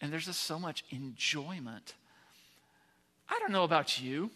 and 0.00 0.12
there's 0.12 0.26
just 0.26 0.44
so 0.44 0.56
much 0.56 0.84
enjoyment. 0.90 1.94
I 3.28 3.40
don't 3.40 3.50
know 3.50 3.64
about 3.64 4.00
you. 4.00 4.30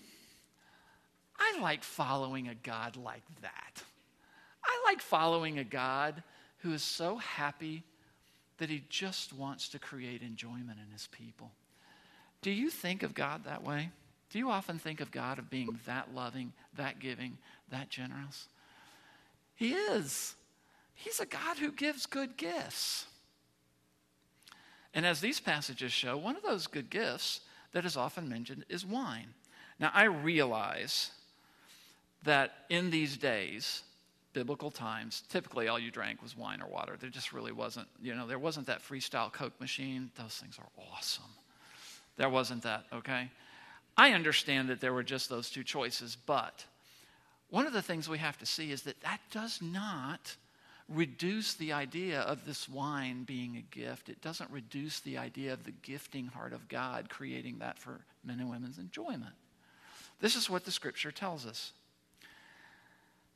I 1.38 1.58
like 1.60 1.82
following 1.82 2.48
a 2.48 2.54
God 2.54 2.96
like 2.96 3.22
that. 3.42 3.82
I 4.64 4.82
like 4.86 5.00
following 5.00 5.58
a 5.58 5.64
God 5.64 6.22
who 6.58 6.72
is 6.72 6.82
so 6.82 7.16
happy 7.16 7.82
that 8.58 8.70
he 8.70 8.84
just 8.88 9.32
wants 9.32 9.68
to 9.70 9.78
create 9.78 10.22
enjoyment 10.22 10.78
in 10.84 10.92
his 10.92 11.08
people. 11.08 11.50
Do 12.40 12.50
you 12.50 12.70
think 12.70 13.02
of 13.02 13.14
God 13.14 13.44
that 13.44 13.62
way? 13.62 13.90
Do 14.30 14.38
you 14.38 14.50
often 14.50 14.78
think 14.78 15.00
of 15.00 15.10
God 15.10 15.38
of 15.38 15.50
being 15.50 15.78
that 15.86 16.14
loving, 16.14 16.52
that 16.76 16.98
giving, 16.98 17.38
that 17.70 17.88
generous? 17.88 18.48
He 19.54 19.72
is. 19.72 20.34
He's 20.94 21.20
a 21.20 21.26
God 21.26 21.58
who 21.58 21.72
gives 21.72 22.06
good 22.06 22.36
gifts. 22.36 23.06
And 24.92 25.04
as 25.04 25.20
these 25.20 25.40
passages 25.40 25.92
show, 25.92 26.16
one 26.16 26.36
of 26.36 26.42
those 26.42 26.66
good 26.66 26.88
gifts 26.88 27.40
that 27.72 27.84
is 27.84 27.96
often 27.96 28.28
mentioned 28.28 28.64
is 28.68 28.86
wine. 28.86 29.34
Now, 29.80 29.90
I 29.92 30.04
realize 30.04 31.10
that 32.24 32.52
in 32.70 32.90
these 32.90 33.16
days, 33.16 33.82
biblical 34.32 34.70
times, 34.70 35.22
typically 35.28 35.68
all 35.68 35.78
you 35.78 35.90
drank 35.90 36.22
was 36.22 36.36
wine 36.36 36.60
or 36.60 36.68
water. 36.68 36.96
There 36.98 37.10
just 37.10 37.32
really 37.32 37.52
wasn't, 37.52 37.88
you 38.02 38.14
know, 38.14 38.26
there 38.26 38.38
wasn't 38.38 38.66
that 38.66 38.82
freestyle 38.82 39.32
Coke 39.32 39.58
machine. 39.60 40.10
Those 40.16 40.34
things 40.34 40.58
are 40.58 40.68
awesome. 40.92 41.24
There 42.16 42.28
wasn't 42.28 42.62
that, 42.64 42.84
okay? 42.92 43.30
I 43.96 44.12
understand 44.12 44.68
that 44.68 44.80
there 44.80 44.92
were 44.92 45.02
just 45.02 45.28
those 45.28 45.50
two 45.50 45.64
choices, 45.64 46.16
but 46.26 46.64
one 47.50 47.66
of 47.66 47.72
the 47.72 47.82
things 47.82 48.08
we 48.08 48.18
have 48.18 48.38
to 48.38 48.46
see 48.46 48.72
is 48.72 48.82
that 48.82 49.00
that 49.02 49.20
does 49.30 49.60
not 49.62 50.36
reduce 50.88 51.54
the 51.54 51.72
idea 51.72 52.20
of 52.20 52.44
this 52.44 52.68
wine 52.68 53.24
being 53.24 53.56
a 53.56 53.76
gift. 53.76 54.08
It 54.08 54.20
doesn't 54.20 54.50
reduce 54.50 55.00
the 55.00 55.16
idea 55.16 55.52
of 55.52 55.64
the 55.64 55.70
gifting 55.70 56.26
heart 56.26 56.52
of 56.52 56.68
God 56.68 57.08
creating 57.08 57.58
that 57.60 57.78
for 57.78 58.00
men 58.24 58.40
and 58.40 58.50
women's 58.50 58.78
enjoyment. 58.78 59.34
This 60.20 60.36
is 60.36 60.50
what 60.50 60.64
the 60.64 60.70
scripture 60.70 61.10
tells 61.10 61.46
us. 61.46 61.72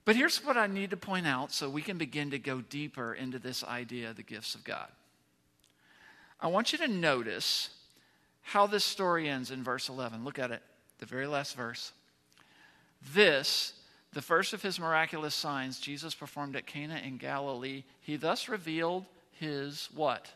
But 0.09 0.17
here's 0.17 0.43
what 0.43 0.57
I 0.57 0.67
need 0.69 0.89
to 0.89 0.97
point 0.97 1.27
out 1.27 1.53
so 1.53 1.69
we 1.69 1.83
can 1.83 1.99
begin 1.99 2.31
to 2.31 2.39
go 2.39 2.63
deeper 2.63 3.13
into 3.13 3.39
this 3.39 3.63
idea 3.63 4.09
of 4.09 4.17
the 4.17 4.23
gifts 4.23 4.55
of 4.55 4.65
God. 4.65 4.89
I 6.41 6.47
want 6.47 6.73
you 6.73 6.79
to 6.79 6.89
notice 6.89 7.69
how 8.41 8.67
this 8.67 8.85
story 8.85 9.29
ends 9.29 9.51
in 9.51 9.63
verse 9.63 9.91
11. 9.91 10.25
Look 10.25 10.39
at 10.39 10.51
it, 10.51 10.63
the 10.99 11.05
very 11.05 11.27
last 11.27 11.55
verse. 11.55 11.93
This, 13.13 13.75
the 14.15 14.23
first 14.23 14.55
of 14.55 14.63
his 14.63 14.81
miraculous 14.81 15.35
signs 15.35 15.79
Jesus 15.79 16.15
performed 16.15 16.57
at 16.57 16.67
Cana 16.67 17.03
in 17.05 17.19
Galilee, 17.19 17.85
he 18.01 18.17
thus 18.17 18.49
revealed 18.49 19.05
his 19.33 19.91
what? 19.95 20.33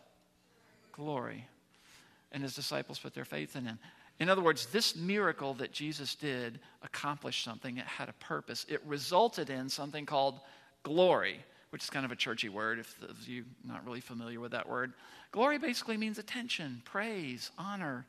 Glory. 0.92 1.46
And 2.30 2.42
his 2.42 2.54
disciples 2.54 2.98
put 2.98 3.14
their 3.14 3.24
faith 3.24 3.56
in 3.56 3.64
him. 3.64 3.78
In 4.22 4.28
other 4.28 4.40
words, 4.40 4.66
this 4.66 4.94
miracle 4.94 5.52
that 5.54 5.72
Jesus 5.72 6.14
did 6.14 6.60
accomplished 6.82 7.42
something. 7.42 7.76
It 7.76 7.86
had 7.86 8.08
a 8.08 8.12
purpose. 8.12 8.64
It 8.68 8.80
resulted 8.86 9.50
in 9.50 9.68
something 9.68 10.06
called 10.06 10.38
glory, 10.84 11.40
which 11.70 11.82
is 11.82 11.90
kind 11.90 12.04
of 12.04 12.12
a 12.12 12.16
churchy 12.16 12.48
word 12.48 12.78
if 12.78 12.96
you're 13.26 13.44
not 13.64 13.84
really 13.84 14.00
familiar 14.00 14.38
with 14.38 14.52
that 14.52 14.68
word. 14.68 14.92
Glory 15.32 15.58
basically 15.58 15.96
means 15.96 16.18
attention, 16.18 16.82
praise, 16.84 17.50
honor. 17.58 18.06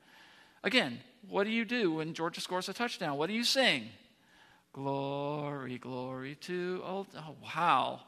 Again, 0.63 0.99
what 1.29 1.45
do 1.45 1.49
you 1.49 1.65
do 1.65 1.95
when 1.95 2.13
Georgia 2.13 2.41
scores 2.41 2.69
a 2.69 2.73
touchdown? 2.73 3.17
What 3.17 3.25
do 3.25 3.33
you 3.33 3.43
sing? 3.43 3.89
Glory, 4.71 5.79
glory 5.79 6.35
to 6.41 6.83
old. 6.85 7.07
Oh, 7.17 7.35
wow. 7.55 8.01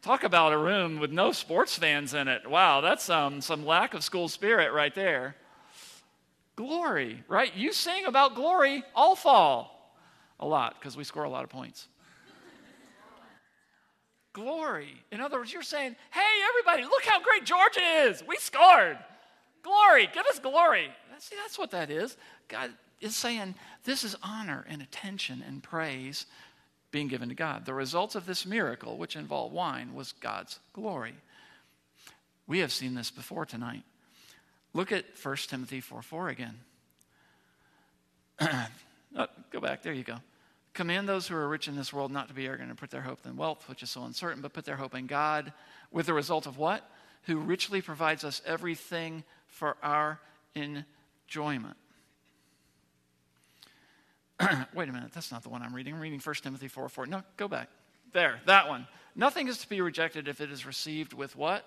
Talk 0.00 0.24
about 0.24 0.54
a 0.54 0.58
room 0.58 0.98
with 0.98 1.12
no 1.12 1.30
sports 1.30 1.76
fans 1.76 2.14
in 2.14 2.26
it. 2.26 2.48
Wow, 2.48 2.80
that's 2.80 3.10
um, 3.10 3.42
some 3.42 3.66
lack 3.66 3.92
of 3.92 4.02
school 4.02 4.28
spirit 4.28 4.72
right 4.72 4.94
there. 4.94 5.36
Glory, 6.60 7.24
right? 7.26 7.56
You 7.56 7.72
sing 7.72 8.04
about 8.04 8.34
glory 8.34 8.82
all 8.94 9.16
fall. 9.16 9.94
A 10.38 10.46
lot, 10.46 10.76
because 10.78 10.94
we 10.96 11.04
score 11.04 11.24
a 11.24 11.30
lot 11.30 11.44
of 11.44 11.50
points 11.50 11.88
glory. 14.32 15.02
In 15.10 15.20
other 15.20 15.38
words, 15.38 15.52
you're 15.52 15.62
saying, 15.62 15.96
hey, 16.12 16.20
everybody, 16.48 16.84
look 16.84 17.04
how 17.04 17.20
great 17.20 17.44
Georgia 17.44 17.80
is. 18.04 18.22
We 18.26 18.36
scored. 18.36 18.98
Glory. 19.62 20.08
Give 20.12 20.24
us 20.26 20.38
glory. 20.38 20.88
See, 21.18 21.36
that's 21.36 21.58
what 21.58 21.72
that 21.72 21.90
is. 21.90 22.16
God 22.48 22.70
is 23.00 23.16
saying 23.16 23.54
this 23.84 24.04
is 24.04 24.16
honor 24.22 24.64
and 24.68 24.80
attention 24.80 25.44
and 25.46 25.62
praise 25.62 26.26
being 26.90 27.08
given 27.08 27.28
to 27.28 27.34
God. 27.34 27.66
The 27.66 27.74
results 27.74 28.14
of 28.14 28.24
this 28.24 28.46
miracle, 28.46 28.96
which 28.96 29.16
involved 29.16 29.54
wine, 29.54 29.94
was 29.94 30.12
God's 30.12 30.60
glory. 30.72 31.14
We 32.46 32.60
have 32.60 32.72
seen 32.72 32.94
this 32.94 33.10
before 33.10 33.44
tonight. 33.44 33.82
Look 34.72 34.92
at 34.92 35.04
1 35.22 35.36
Timothy 35.48 35.80
4 35.80 36.02
4 36.02 36.28
again. 36.28 36.58
oh, 38.40 39.26
go 39.50 39.60
back. 39.60 39.82
There 39.82 39.92
you 39.92 40.04
go. 40.04 40.16
Command 40.72 41.08
those 41.08 41.26
who 41.26 41.34
are 41.34 41.48
rich 41.48 41.66
in 41.66 41.76
this 41.76 41.92
world 41.92 42.12
not 42.12 42.28
to 42.28 42.34
be 42.34 42.46
arrogant 42.46 42.70
and 42.70 42.78
put 42.78 42.90
their 42.90 43.02
hope 43.02 43.18
in 43.26 43.36
wealth, 43.36 43.68
which 43.68 43.82
is 43.82 43.90
so 43.90 44.04
uncertain, 44.04 44.40
but 44.40 44.52
put 44.52 44.64
their 44.64 44.76
hope 44.76 44.94
in 44.94 45.06
God, 45.06 45.52
with 45.90 46.06
the 46.06 46.14
result 46.14 46.46
of 46.46 46.58
what? 46.58 46.88
Who 47.24 47.38
richly 47.38 47.82
provides 47.82 48.22
us 48.24 48.40
everything 48.46 49.24
for 49.48 49.76
our 49.82 50.20
enjoyment. 50.54 51.76
Wait 54.74 54.88
a 54.88 54.92
minute, 54.92 55.10
that's 55.12 55.32
not 55.32 55.42
the 55.42 55.48
one 55.48 55.62
I'm 55.62 55.74
reading. 55.74 55.94
I'm 55.94 56.00
reading 56.00 56.20
1 56.20 56.34
Timothy 56.36 56.68
4 56.68 56.88
4. 56.88 57.06
No, 57.06 57.22
go 57.36 57.48
back. 57.48 57.68
There, 58.12 58.40
that 58.46 58.68
one. 58.68 58.86
Nothing 59.16 59.48
is 59.48 59.58
to 59.58 59.68
be 59.68 59.80
rejected 59.80 60.28
if 60.28 60.40
it 60.40 60.50
is 60.50 60.64
received 60.64 61.12
with 61.12 61.36
what? 61.36 61.64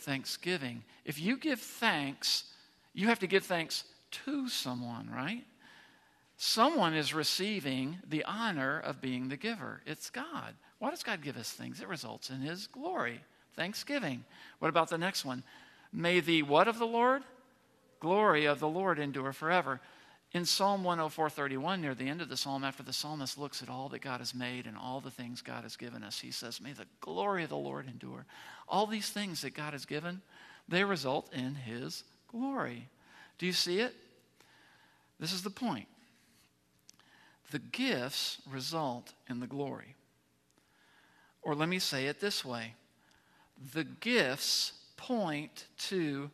Thanksgiving. 0.00 0.82
If 1.04 1.20
you 1.20 1.36
give 1.36 1.60
thanks, 1.60 2.44
you 2.92 3.08
have 3.08 3.18
to 3.20 3.26
give 3.26 3.44
thanks 3.44 3.84
to 4.24 4.48
someone, 4.48 5.10
right? 5.14 5.44
someone 6.42 6.94
is 6.94 7.12
receiving 7.12 7.98
the 8.08 8.24
honor 8.24 8.80
of 8.80 9.02
being 9.02 9.28
the 9.28 9.36
giver. 9.36 9.82
It's 9.84 10.08
God. 10.08 10.54
Why 10.78 10.88
does 10.88 11.02
God 11.02 11.20
give 11.20 11.36
us 11.36 11.52
things? 11.52 11.82
It 11.82 11.88
results 11.88 12.30
in 12.30 12.40
His 12.40 12.66
glory. 12.66 13.20
Thanksgiving. 13.56 14.24
What 14.58 14.68
about 14.68 14.88
the 14.88 14.96
next 14.96 15.26
one? 15.26 15.42
May 15.92 16.20
the 16.20 16.42
what 16.42 16.66
of 16.66 16.78
the 16.78 16.86
Lord? 16.86 17.24
Glory 18.00 18.46
of 18.46 18.58
the 18.58 18.68
Lord 18.68 18.98
endure 18.98 19.34
forever. 19.34 19.82
In 20.32 20.44
Psalm 20.44 20.84
104:31, 20.84 21.80
near 21.80 21.94
the 21.94 22.08
end 22.08 22.20
of 22.20 22.28
the 22.28 22.36
psalm, 22.36 22.62
after 22.62 22.84
the 22.84 22.92
psalmist 22.92 23.36
looks 23.36 23.62
at 23.62 23.68
all 23.68 23.88
that 23.88 24.00
God 24.00 24.20
has 24.20 24.32
made 24.32 24.66
and 24.66 24.76
all 24.76 25.00
the 25.00 25.10
things 25.10 25.42
God 25.42 25.64
has 25.64 25.76
given 25.76 26.04
us, 26.04 26.20
he 26.20 26.30
says, 26.30 26.60
May 26.60 26.72
the 26.72 26.86
glory 27.00 27.42
of 27.42 27.50
the 27.50 27.56
Lord 27.56 27.88
endure. 27.88 28.26
All 28.68 28.86
these 28.86 29.10
things 29.10 29.42
that 29.42 29.54
God 29.54 29.72
has 29.72 29.84
given, 29.84 30.22
they 30.68 30.84
result 30.84 31.32
in 31.32 31.56
his 31.56 32.04
glory. 32.28 32.88
Do 33.38 33.46
you 33.46 33.52
see 33.52 33.80
it? 33.80 33.94
This 35.18 35.32
is 35.32 35.42
the 35.42 35.50
point 35.50 35.88
the 37.50 37.58
gifts 37.58 38.38
result 38.48 39.12
in 39.28 39.40
the 39.40 39.46
glory. 39.46 39.96
Or 41.42 41.56
let 41.56 41.68
me 41.68 41.80
say 41.80 42.06
it 42.06 42.20
this 42.20 42.44
way 42.44 42.74
the 43.72 43.84
gifts 43.84 44.72
point 44.96 45.66
to 45.76 46.30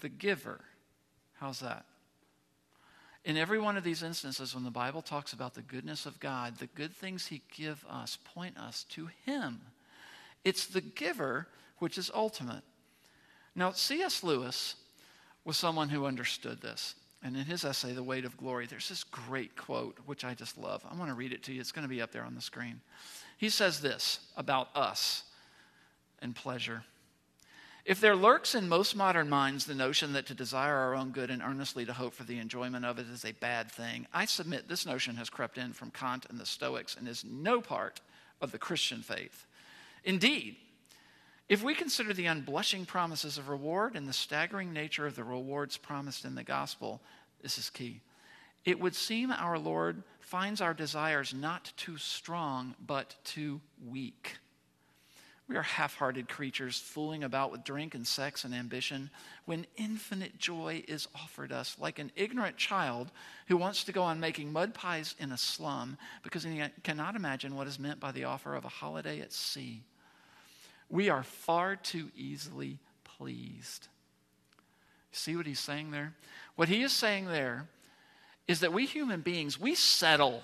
the 0.00 0.08
giver. 0.08 0.60
How's 1.34 1.60
that? 1.60 1.84
In 3.28 3.36
every 3.36 3.58
one 3.58 3.76
of 3.76 3.84
these 3.84 4.02
instances, 4.02 4.54
when 4.54 4.64
the 4.64 4.70
Bible 4.70 5.02
talks 5.02 5.34
about 5.34 5.52
the 5.52 5.60
goodness 5.60 6.06
of 6.06 6.18
God, 6.18 6.56
the 6.56 6.66
good 6.68 6.96
things 6.96 7.26
He 7.26 7.42
give 7.54 7.84
us 7.86 8.16
point 8.24 8.56
us 8.56 8.84
to 8.84 9.10
Him. 9.26 9.60
It's 10.46 10.64
the 10.64 10.80
giver 10.80 11.46
which 11.76 11.98
is 11.98 12.10
ultimate. 12.14 12.62
Now, 13.54 13.72
C.S. 13.72 14.24
Lewis 14.24 14.76
was 15.44 15.58
someone 15.58 15.90
who 15.90 16.06
understood 16.06 16.62
this. 16.62 16.94
And 17.22 17.36
in 17.36 17.44
his 17.44 17.66
essay, 17.66 17.92
The 17.92 18.02
Weight 18.02 18.24
of 18.24 18.36
Glory, 18.38 18.64
there's 18.64 18.88
this 18.88 19.04
great 19.04 19.56
quote, 19.56 19.98
which 20.06 20.24
I 20.24 20.32
just 20.32 20.56
love. 20.56 20.82
I 20.90 20.96
want 20.96 21.10
to 21.10 21.14
read 21.14 21.32
it 21.32 21.42
to 21.44 21.52
you. 21.52 21.60
It's 21.60 21.72
going 21.72 21.82
to 21.82 21.88
be 21.88 22.00
up 22.00 22.12
there 22.12 22.24
on 22.24 22.34
the 22.34 22.40
screen. 22.40 22.80
He 23.36 23.50
says 23.50 23.82
this 23.82 24.20
about 24.38 24.74
us 24.74 25.24
and 26.22 26.34
pleasure. 26.34 26.82
If 27.88 28.02
there 28.02 28.14
lurks 28.14 28.54
in 28.54 28.68
most 28.68 28.94
modern 28.94 29.30
minds 29.30 29.64
the 29.64 29.74
notion 29.74 30.12
that 30.12 30.26
to 30.26 30.34
desire 30.34 30.76
our 30.76 30.94
own 30.94 31.10
good 31.10 31.30
and 31.30 31.40
earnestly 31.40 31.86
to 31.86 31.94
hope 31.94 32.12
for 32.12 32.22
the 32.22 32.38
enjoyment 32.38 32.84
of 32.84 32.98
it 32.98 33.06
is 33.08 33.24
a 33.24 33.32
bad 33.32 33.72
thing, 33.72 34.06
I 34.12 34.26
submit 34.26 34.68
this 34.68 34.84
notion 34.84 35.16
has 35.16 35.30
crept 35.30 35.56
in 35.56 35.72
from 35.72 35.90
Kant 35.90 36.26
and 36.28 36.38
the 36.38 36.44
Stoics 36.44 36.96
and 36.98 37.08
is 37.08 37.24
no 37.24 37.62
part 37.62 38.02
of 38.42 38.52
the 38.52 38.58
Christian 38.58 39.00
faith. 39.00 39.46
Indeed, 40.04 40.56
if 41.48 41.62
we 41.62 41.74
consider 41.74 42.12
the 42.12 42.26
unblushing 42.26 42.84
promises 42.84 43.38
of 43.38 43.48
reward 43.48 43.96
and 43.96 44.06
the 44.06 44.12
staggering 44.12 44.74
nature 44.74 45.06
of 45.06 45.16
the 45.16 45.24
rewards 45.24 45.78
promised 45.78 46.26
in 46.26 46.34
the 46.34 46.44
gospel, 46.44 47.00
this 47.40 47.56
is 47.56 47.70
key. 47.70 48.02
It 48.66 48.78
would 48.78 48.96
seem 48.96 49.30
our 49.30 49.58
Lord 49.58 50.02
finds 50.20 50.60
our 50.60 50.74
desires 50.74 51.32
not 51.32 51.72
too 51.78 51.96
strong, 51.96 52.74
but 52.86 53.16
too 53.24 53.62
weak. 53.82 54.36
We 55.48 55.56
are 55.56 55.62
half 55.62 55.94
hearted 55.94 56.28
creatures 56.28 56.78
fooling 56.78 57.24
about 57.24 57.50
with 57.50 57.64
drink 57.64 57.94
and 57.94 58.06
sex 58.06 58.44
and 58.44 58.54
ambition 58.54 59.08
when 59.46 59.66
infinite 59.76 60.38
joy 60.38 60.84
is 60.86 61.08
offered 61.14 61.52
us, 61.52 61.74
like 61.80 61.98
an 61.98 62.12
ignorant 62.16 62.58
child 62.58 63.10
who 63.46 63.56
wants 63.56 63.84
to 63.84 63.92
go 63.92 64.02
on 64.02 64.20
making 64.20 64.52
mud 64.52 64.74
pies 64.74 65.14
in 65.18 65.32
a 65.32 65.38
slum 65.38 65.96
because 66.22 66.42
he 66.42 66.62
cannot 66.82 67.16
imagine 67.16 67.56
what 67.56 67.66
is 67.66 67.78
meant 67.78 67.98
by 67.98 68.12
the 68.12 68.24
offer 68.24 68.54
of 68.54 68.66
a 68.66 68.68
holiday 68.68 69.20
at 69.20 69.32
sea. 69.32 69.82
We 70.90 71.08
are 71.08 71.22
far 71.22 71.76
too 71.76 72.10
easily 72.14 72.78
pleased. 73.04 73.88
See 75.12 75.34
what 75.34 75.46
he's 75.46 75.60
saying 75.60 75.92
there? 75.92 76.14
What 76.56 76.68
he 76.68 76.82
is 76.82 76.92
saying 76.92 77.24
there 77.24 77.68
is 78.46 78.60
that 78.60 78.74
we 78.74 78.84
human 78.84 79.22
beings, 79.22 79.58
we 79.58 79.74
settle. 79.74 80.42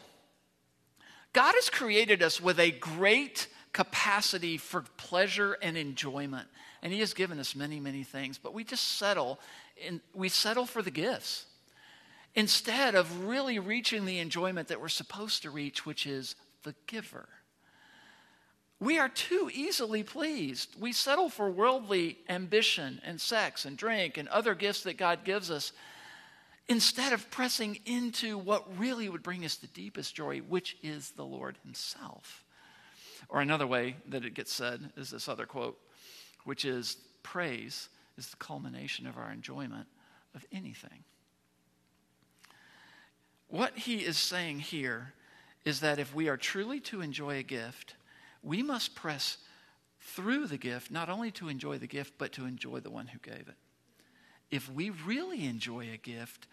God 1.35 1.55
has 1.57 1.69
created 1.69 2.23
us 2.23 2.41
with 2.41 2.59
a 2.59 2.71
great 2.71 3.49
capacity 3.75 4.57
for 4.57 4.83
pleasure 4.97 5.59
and 5.61 5.77
enjoyment. 5.77 6.49
And 6.83 6.93
he 6.93 7.01
has 7.01 7.13
given 7.13 7.39
us 7.39 7.55
many, 7.55 7.81
many 7.81 8.05
things, 8.05 8.39
but 8.39 8.55
we 8.55 8.65
just 8.65 8.97
settle 8.97 9.39
and 9.87 10.01
we 10.15 10.31
settle 10.31 10.65
for 10.65 10.81
the 10.81 10.91
gifts 10.91 11.47
instead 12.35 12.95
of 12.95 13.27
really 13.27 13.59
reaching 13.59 14.07
the 14.07 14.19
enjoyment 14.19 14.69
that 14.69 14.81
we're 14.81 14.89
supposed 14.89 15.43
to 15.43 15.51
reach, 15.51 15.85
which 15.85 16.07
is 16.07 16.37
the 16.63 16.75
giver. 16.87 17.29
We 18.81 18.99
are 18.99 19.09
too 19.09 19.51
easily 19.53 20.03
pleased. 20.03 20.77
We 20.79 20.93
settle 20.93 21.29
for 21.29 21.51
worldly 21.51 22.19
ambition 22.29 23.01
and 23.05 23.21
sex 23.21 23.65
and 23.65 23.77
drink 23.77 24.19
and 24.19 24.29
other 24.29 24.55
gifts 24.55 24.83
that 24.83 24.99
God 24.99 25.25
gives 25.25 25.51
us 25.51 25.73
instead 26.69 27.13
of 27.13 27.31
pressing 27.31 27.79
into 27.87 28.39
what 28.39 28.79
really 28.79 29.09
would 29.09 29.23
bring 29.23 29.45
us 29.45 29.57
the 29.57 29.67
deepest 29.69 30.15
joy, 30.15 30.39
which 30.41 30.77
is 30.83 31.11
the 31.11 31.25
Lord 31.25 31.57
Himself. 31.65 32.44
Or 33.29 33.41
another 33.41 33.67
way 33.67 33.97
that 34.09 34.25
it 34.25 34.35
gets 34.35 34.53
said 34.53 34.93
is 34.97 35.11
this 35.11 35.29
other 35.29 35.47
quote, 35.47 35.79
which 36.45 36.65
is 36.65 36.97
praise 37.23 37.89
is 38.17 38.29
the 38.29 38.37
culmination 38.37 39.07
of 39.07 39.17
our 39.17 39.31
enjoyment 39.31 39.87
of 40.35 40.45
anything. 40.53 41.05
What 43.49 43.77
he 43.79 43.99
is 43.99 44.17
saying 44.17 44.61
here 44.61 45.15
is 45.65 45.81
that 45.81 45.99
if 45.99 46.15
we 46.15 46.29
are 46.29 46.37
truly 46.37 46.81
to 46.81 47.01
enjoy 47.01 47.39
a 47.39 47.43
gift, 47.43 47.95
we 48.43 48.63
must 48.63 48.95
press 48.95 49.39
through 50.01 50.47
the 50.47 50.59
gift, 50.59 50.91
not 50.91 51.09
only 51.09 51.31
to 51.33 51.49
enjoy 51.49 51.79
the 51.79 51.87
gift, 51.87 52.15
but 52.19 52.33
to 52.33 52.45
enjoy 52.45 52.81
the 52.81 52.91
one 52.91 53.07
who 53.07 53.19
gave 53.19 53.49
it. 53.49 53.57
If 54.51 54.71
we 54.71 54.91
really 54.91 55.47
enjoy 55.47 55.91
a 55.93 55.97
gift, 55.97 56.47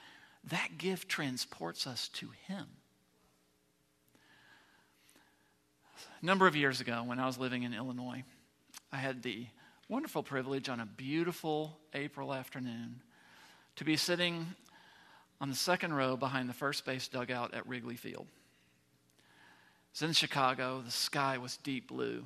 that 0.46 0.78
gift 0.78 1.10
transports 1.10 1.86
us 1.86 2.08
to 2.10 2.30
Him. 2.48 2.68
A 6.22 6.26
number 6.26 6.48
of 6.48 6.56
years 6.56 6.82
ago, 6.82 7.04
when 7.06 7.20
I 7.20 7.26
was 7.26 7.38
living 7.38 7.64
in 7.64 7.74
Illinois, 7.74 8.24
I 8.92 8.98
had 8.98 9.24
the 9.24 9.46
wonderful 9.90 10.24
privilege 10.24 10.70
on 10.70 10.80
a 10.80 10.86
beautiful 10.86 11.78
April 11.94 12.34
afternoon 12.34 13.02
to 13.76 13.84
be 13.84 13.98
sitting 13.98 14.48
on 15.40 15.50
the 15.50 15.56
second 15.56 15.94
row 15.94 16.16
behind 16.16 16.48
the 16.48 16.54
first 16.54 16.86
base 16.86 17.08
dugout 17.08 17.54
at 17.54 17.68
Wrigley 17.68 17.96
Field. 17.96 18.28
It's 19.92 20.02
in 20.02 20.14
Chicago. 20.14 20.82
The 20.86 20.92
sky 20.92 21.38
was 21.38 21.58
deep 21.58 21.88
blue. 21.88 22.26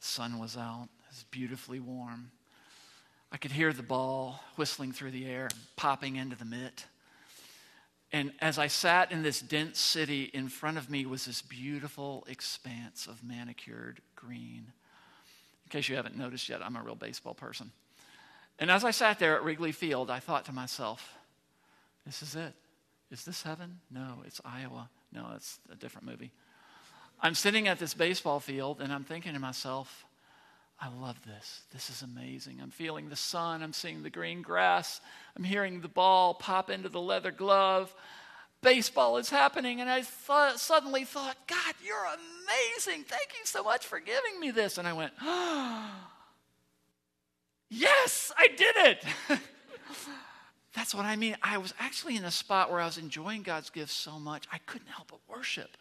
The 0.00 0.06
sun 0.06 0.38
was 0.38 0.56
out. 0.56 0.88
It 1.04 1.10
was 1.10 1.24
beautifully 1.30 1.80
warm. 1.80 2.30
I 3.32 3.36
could 3.36 3.52
hear 3.52 3.72
the 3.72 3.82
ball 3.82 4.42
whistling 4.56 4.92
through 4.92 5.10
the 5.10 5.26
air, 5.26 5.48
popping 5.76 6.16
into 6.16 6.36
the 6.36 6.44
mitt. 6.44 6.86
And 8.12 8.32
as 8.40 8.58
I 8.58 8.66
sat 8.66 9.12
in 9.12 9.22
this 9.22 9.40
dense 9.40 9.78
city, 9.78 10.30
in 10.34 10.48
front 10.48 10.78
of 10.78 10.90
me 10.90 11.06
was 11.06 11.26
this 11.26 11.42
beautiful 11.42 12.26
expanse 12.28 13.06
of 13.06 13.22
manicured 13.22 14.00
green. 14.16 14.72
In 15.64 15.70
case 15.70 15.88
you 15.88 15.94
haven't 15.94 16.16
noticed 16.16 16.48
yet, 16.48 16.60
I'm 16.64 16.74
a 16.74 16.82
real 16.82 16.96
baseball 16.96 17.34
person. 17.34 17.70
And 18.58 18.70
as 18.70 18.84
I 18.84 18.90
sat 18.90 19.18
there 19.18 19.36
at 19.36 19.44
Wrigley 19.44 19.72
Field, 19.72 20.10
I 20.10 20.18
thought 20.18 20.44
to 20.46 20.52
myself, 20.52 21.14
this 22.04 22.22
is 22.22 22.34
it. 22.34 22.52
Is 23.12 23.24
this 23.24 23.42
heaven? 23.42 23.78
No, 23.90 24.22
it's 24.26 24.40
Iowa. 24.44 24.90
No, 25.12 25.28
it's 25.34 25.58
a 25.70 25.76
different 25.76 26.06
movie. 26.06 26.32
I'm 27.20 27.34
sitting 27.34 27.68
at 27.68 27.78
this 27.78 27.94
baseball 27.94 28.40
field 28.40 28.80
and 28.80 28.92
I'm 28.92 29.04
thinking 29.04 29.34
to 29.34 29.38
myself, 29.38 30.04
I 30.80 30.88
love 30.88 31.22
this. 31.26 31.60
This 31.72 31.90
is 31.90 32.02
amazing. 32.02 32.58
I'm 32.62 32.70
feeling 32.70 33.08
the 33.08 33.16
sun. 33.16 33.62
I'm 33.62 33.74
seeing 33.74 34.02
the 34.02 34.10
green 34.10 34.40
grass. 34.40 35.00
I'm 35.36 35.44
hearing 35.44 35.80
the 35.80 35.88
ball 35.88 36.34
pop 36.34 36.70
into 36.70 36.88
the 36.88 37.00
leather 37.00 37.30
glove. 37.30 37.94
Baseball 38.62 39.18
is 39.18 39.28
happening. 39.28 39.80
And 39.80 39.90
I 39.90 40.02
suddenly 40.56 41.04
thought, 41.04 41.36
God, 41.46 41.74
you're 41.84 42.06
amazing. 42.06 43.04
Thank 43.04 43.32
you 43.38 43.44
so 43.44 43.62
much 43.62 43.86
for 43.86 44.00
giving 44.00 44.40
me 44.40 44.50
this. 44.52 44.78
And 44.78 44.88
I 44.88 44.94
went, 44.94 45.12
oh, 45.20 45.90
Yes, 47.70 48.32
I 48.36 48.48
did 48.48 48.76
it. 48.76 49.04
That's 50.74 50.94
what 50.94 51.04
I 51.04 51.14
mean. 51.14 51.36
I 51.40 51.58
was 51.58 51.72
actually 51.78 52.16
in 52.16 52.24
a 52.24 52.30
spot 52.30 52.70
where 52.70 52.80
I 52.80 52.84
was 52.84 52.98
enjoying 52.98 53.42
God's 53.42 53.70
gift 53.70 53.92
so 53.92 54.18
much, 54.18 54.44
I 54.52 54.58
couldn't 54.58 54.88
help 54.88 55.12
but 55.12 55.20
worship. 55.28 55.76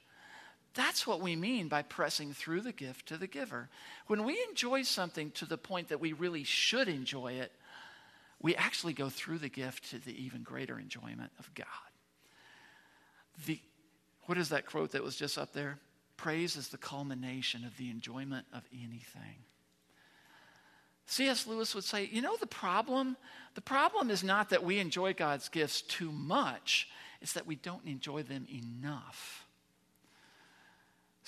That's 0.76 1.08
what 1.08 1.22
we 1.22 1.36
mean 1.36 1.68
by 1.68 1.82
pressing 1.82 2.34
through 2.34 2.62
the 2.62 2.72
gift 2.72 3.08
to 3.08 3.18
the 3.18 3.28
giver. 3.28 3.70
When 4.08 4.24
we 4.24 4.40
enjoy 4.50 4.84
something 4.84 5.32
to 5.32 5.46
the 5.46 5.58
point 5.58 5.90
that 5.90 6.00
we 6.00 6.14
really 6.14 6.44
should 6.44 6.88
enjoy 6.88 7.34
it, 7.34 7.52
we 8.42 8.56
actually 8.56 8.94
go 8.94 9.10
through 9.10 9.40
the 9.40 9.50
gift 9.50 9.90
to 9.92 10.00
the 10.00 10.24
even 10.24 10.44
greater 10.44 10.80
enjoyment 10.80 11.32
of 11.40 11.54
God. 11.56 11.66
The, 13.46 13.60
what 14.24 14.38
is 14.38 14.50
that 14.50 14.66
quote 14.66 14.92
that 14.92 15.04
was 15.04 15.16
just 15.16 15.38
up 15.38 15.54
there? 15.54 15.80
Praise 16.18 16.56
is 16.56 16.70
the 16.70 16.78
culmination 16.78 17.66
of 17.66 17.76
the 17.78 17.90
enjoyment 17.90 18.46
of 18.54 18.64
anything. 18.74 19.44
C.S. 21.06 21.48
Lewis 21.48 21.74
would 21.74 21.84
say, 21.84 22.08
you 22.12 22.22
know, 22.22 22.38
the 22.38 22.46
problem? 22.46 23.18
The 23.56 23.62
problem 23.62 24.12
is 24.12 24.24
not 24.24 24.50
that 24.50 24.64
we 24.64 24.78
enjoy 24.78 25.14
God's 25.14 25.50
gifts 25.50 25.82
too 25.82 26.12
much, 26.12 26.88
it's 27.22 27.34
that 27.34 27.48
we 27.48 27.56
don't 27.56 27.86
enjoy 27.86 28.24
them 28.24 28.46
enough. 28.50 29.46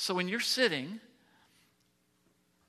So 0.02 0.16
when 0.16 0.28
you're 0.28 0.40
sitting 0.40 1.00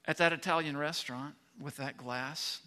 at 0.04 0.18
that 0.18 0.34
Italian 0.34 0.76
restaurant 0.76 1.34
with 1.58 1.78
that 1.78 1.96
glass 1.96 2.60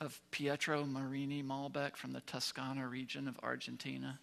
of 0.00 0.20
Pietro 0.32 0.84
Marini 0.84 1.40
Malbec 1.40 1.94
from 1.94 2.12
the 2.12 2.20
Tuscana 2.22 2.88
region 2.88 3.28
of 3.28 3.38
Argentina, 3.44 4.18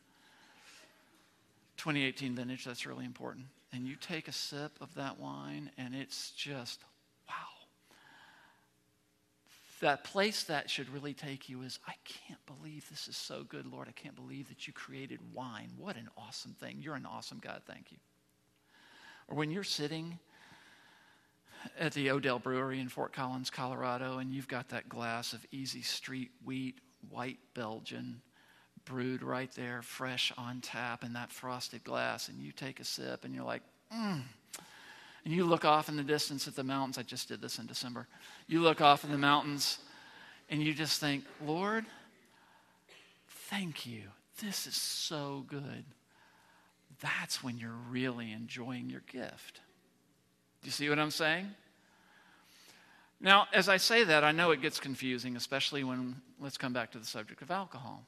2018 1.78 2.36
vintage, 2.36 2.66
that's 2.66 2.86
really 2.86 3.06
important. 3.06 3.46
And 3.72 3.88
you 3.88 3.96
take 3.96 4.28
a 4.28 4.34
sip 4.34 4.74
of 4.82 4.94
that 4.96 5.18
wine, 5.18 5.72
and 5.78 5.96
it's 5.96 6.32
just 6.32 6.82
wow. 7.30 7.34
that 9.80 10.04
place 10.04 10.44
that 10.44 10.70
should 10.70 10.90
really 10.90 11.14
take 11.14 11.48
you 11.48 11.62
is 11.62 11.80
I 11.88 11.94
can't 12.04 12.46
believe 12.48 12.90
this 12.90 13.08
is 13.08 13.16
so 13.16 13.46
good, 13.48 13.66
Lord. 13.66 13.88
I 13.88 13.94
can't 13.94 14.18
believe 14.18 14.50
that 14.50 14.68
you 14.68 14.74
created 14.74 15.22
wine. 15.34 15.70
What 15.78 15.96
an 15.96 16.10
awesome 16.18 16.52
thing. 16.52 16.80
You're 16.82 16.96
an 16.96 17.06
awesome 17.06 17.40
God. 17.42 17.62
Thank 17.66 17.94
you. 17.94 17.98
Or 19.28 19.36
when 19.36 19.52
you're 19.52 19.64
sitting 19.64 20.20
at 21.80 21.94
the 21.94 22.10
Odell 22.12 22.40
Brewery 22.40 22.80
in 22.80 22.90
Fort 22.90 23.14
Collins, 23.14 23.50
Colorado, 23.50 24.20
and 24.20 24.32
you've 24.32 24.48
got 24.48 24.70
that 24.70 24.88
glass 24.88 25.34
of 25.34 25.46
easy 25.52 25.82
street 25.82 26.32
wheat, 26.46 26.76
white 27.10 27.40
Belgian, 27.54 28.22
brewed 28.86 29.22
right 29.22 29.52
there, 29.54 29.82
fresh 29.82 30.32
on 30.38 30.62
tap 30.62 31.04
in 31.04 31.14
that 31.14 31.32
frosted 31.32 31.84
glass, 31.84 32.30
and 32.30 32.40
you 32.42 32.52
take 32.52 32.80
a 32.80 32.86
sip 32.86 33.26
and 33.26 33.36
you're 33.36 33.44
like, 33.44 33.64
mmm 33.94 34.22
and 35.28 35.36
you 35.36 35.44
look 35.44 35.66
off 35.66 35.90
in 35.90 35.98
the 35.98 36.04
distance 36.04 36.48
at 36.48 36.56
the 36.56 36.64
mountains. 36.64 36.98
I 36.98 37.04
just 37.04 37.28
did 37.28 37.42
this 37.42 37.60
in 37.60 37.66
December. 37.66 38.08
You 38.48 38.62
look 38.62 38.80
off 38.80 39.04
in 39.04 39.12
the 39.12 39.18
mountains 39.18 39.80
and 40.50 40.64
you 40.64 40.74
just 40.74 41.02
think, 41.02 41.26
Lord, 41.46 41.84
thank 43.50 43.86
you. 43.86 44.04
This 44.42 44.66
is 44.68 44.78
so 44.78 45.44
good. 45.50 45.84
That's 47.02 47.44
when 47.44 47.58
you're 47.58 47.70
really 47.90 48.32
enjoying 48.32 48.90
your 48.90 49.04
gift. 49.12 49.62
Do 50.62 50.68
you 50.68 50.72
see 50.72 50.90
what 50.90 51.00
I'm 51.00 51.12
saying? 51.12 51.48
Now, 53.20 53.48
as 53.54 53.70
I 53.70 53.78
say 53.78 54.04
that, 54.04 54.24
I 54.24 54.32
know 54.32 54.52
it 54.52 54.62
gets 54.62 54.80
confusing, 54.80 55.36
especially 55.36 55.84
when, 55.84 56.22
let's 56.40 56.58
come 56.58 56.74
back 56.74 56.92
to 56.92 57.00
the 57.00 57.06
subject 57.06 57.42
of 57.42 57.52
alcohol. 57.52 58.04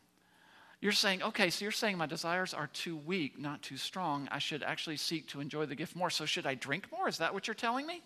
You're 0.82 0.92
saying, 0.92 1.24
okay, 1.24 1.50
so 1.50 1.66
you're 1.66 1.72
saying 1.72 1.98
my 1.98 2.06
desires 2.06 2.54
are 2.54 2.68
too 2.68 2.96
weak, 2.96 3.38
not 3.38 3.62
too 3.62 3.76
strong. 3.76 4.30
I 4.32 4.40
should 4.40 4.64
actually 4.64 4.98
seek 4.98 5.28
to 5.30 5.42
enjoy 5.42 5.66
the 5.66 5.76
gift 5.76 5.96
more. 5.96 6.10
So 6.10 6.26
should 6.26 6.46
I 6.46 6.56
drink 6.56 6.88
more? 6.92 7.08
Is 7.10 7.18
that 7.18 7.34
what 7.34 7.48
you're 7.48 7.56
telling 7.56 7.86
me? 7.86 8.02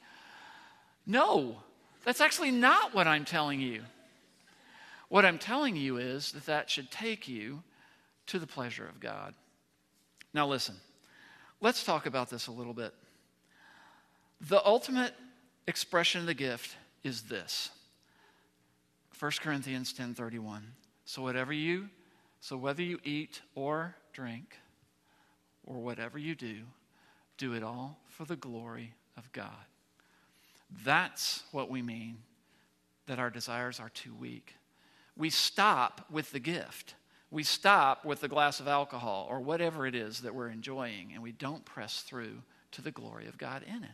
No, 1.05 1.57
that's 2.03 2.21
actually 2.21 2.51
not 2.51 2.95
what 2.95 3.05
I'm 3.05 3.25
telling 3.25 3.61
you. 3.61 3.83
What 5.09 5.25
I'm 5.25 5.37
telling 5.37 5.75
you 5.75 5.97
is 5.97 6.31
that 6.31 6.45
that 6.47 6.69
should 6.69 6.89
take 6.89 7.27
you 7.27 7.61
to 8.27 8.39
the 8.39 8.47
pleasure 8.47 8.87
of 8.87 8.99
God. 8.99 9.35
Now, 10.33 10.47
listen, 10.47 10.75
let's 11.61 11.83
talk 11.83 12.05
about 12.05 12.29
this 12.29 12.47
a 12.47 12.51
little 12.51 12.73
bit. 12.73 12.93
The 14.41 14.65
ultimate 14.65 15.13
expression 15.67 16.21
of 16.21 16.27
the 16.27 16.33
gift 16.33 16.75
is 17.03 17.23
this 17.23 17.69
1 19.17 19.31
Corinthians 19.41 19.93
10:31. 19.93 20.63
So 21.05 21.21
whatever 21.21 21.53
you 21.53 21.89
so 22.43 22.57
whether 22.57 22.81
you 22.81 22.99
eat 23.05 23.39
or 23.55 23.95
drink, 24.11 24.57
or 25.65 25.77
whatever 25.77 26.19
you 26.19 26.35
do, 26.35 26.57
do 27.37 27.53
it 27.53 27.63
all 27.63 27.99
for 28.09 28.25
the 28.25 28.35
glory 28.35 28.95
of 29.15 29.31
God. 29.31 29.63
That's 30.83 31.43
what 31.53 31.69
we 31.69 31.81
mean 31.81 32.17
that 33.07 33.17
our 33.17 33.29
desires 33.29 33.79
are 33.79 33.87
too 33.87 34.13
weak. 34.13 34.55
We 35.15 35.29
stop 35.29 36.05
with 36.11 36.33
the 36.33 36.39
gift. 36.41 36.95
We 37.33 37.41
stop 37.41 38.05
with 38.05 38.21
the 38.21 38.27
glass 38.27 38.59
of 38.59 38.67
alcohol 38.67 39.25
or 39.27 39.39
whatever 39.39 39.87
it 39.87 39.95
is 39.95 40.21
that 40.21 40.35
we're 40.35 40.49
enjoying, 40.49 41.13
and 41.13 41.23
we 41.23 41.31
don't 41.31 41.65
press 41.65 42.01
through 42.01 42.43
to 42.73 42.83
the 42.83 42.91
glory 42.91 43.27
of 43.27 43.39
God 43.39 43.63
in 43.63 43.83
it. 43.83 43.89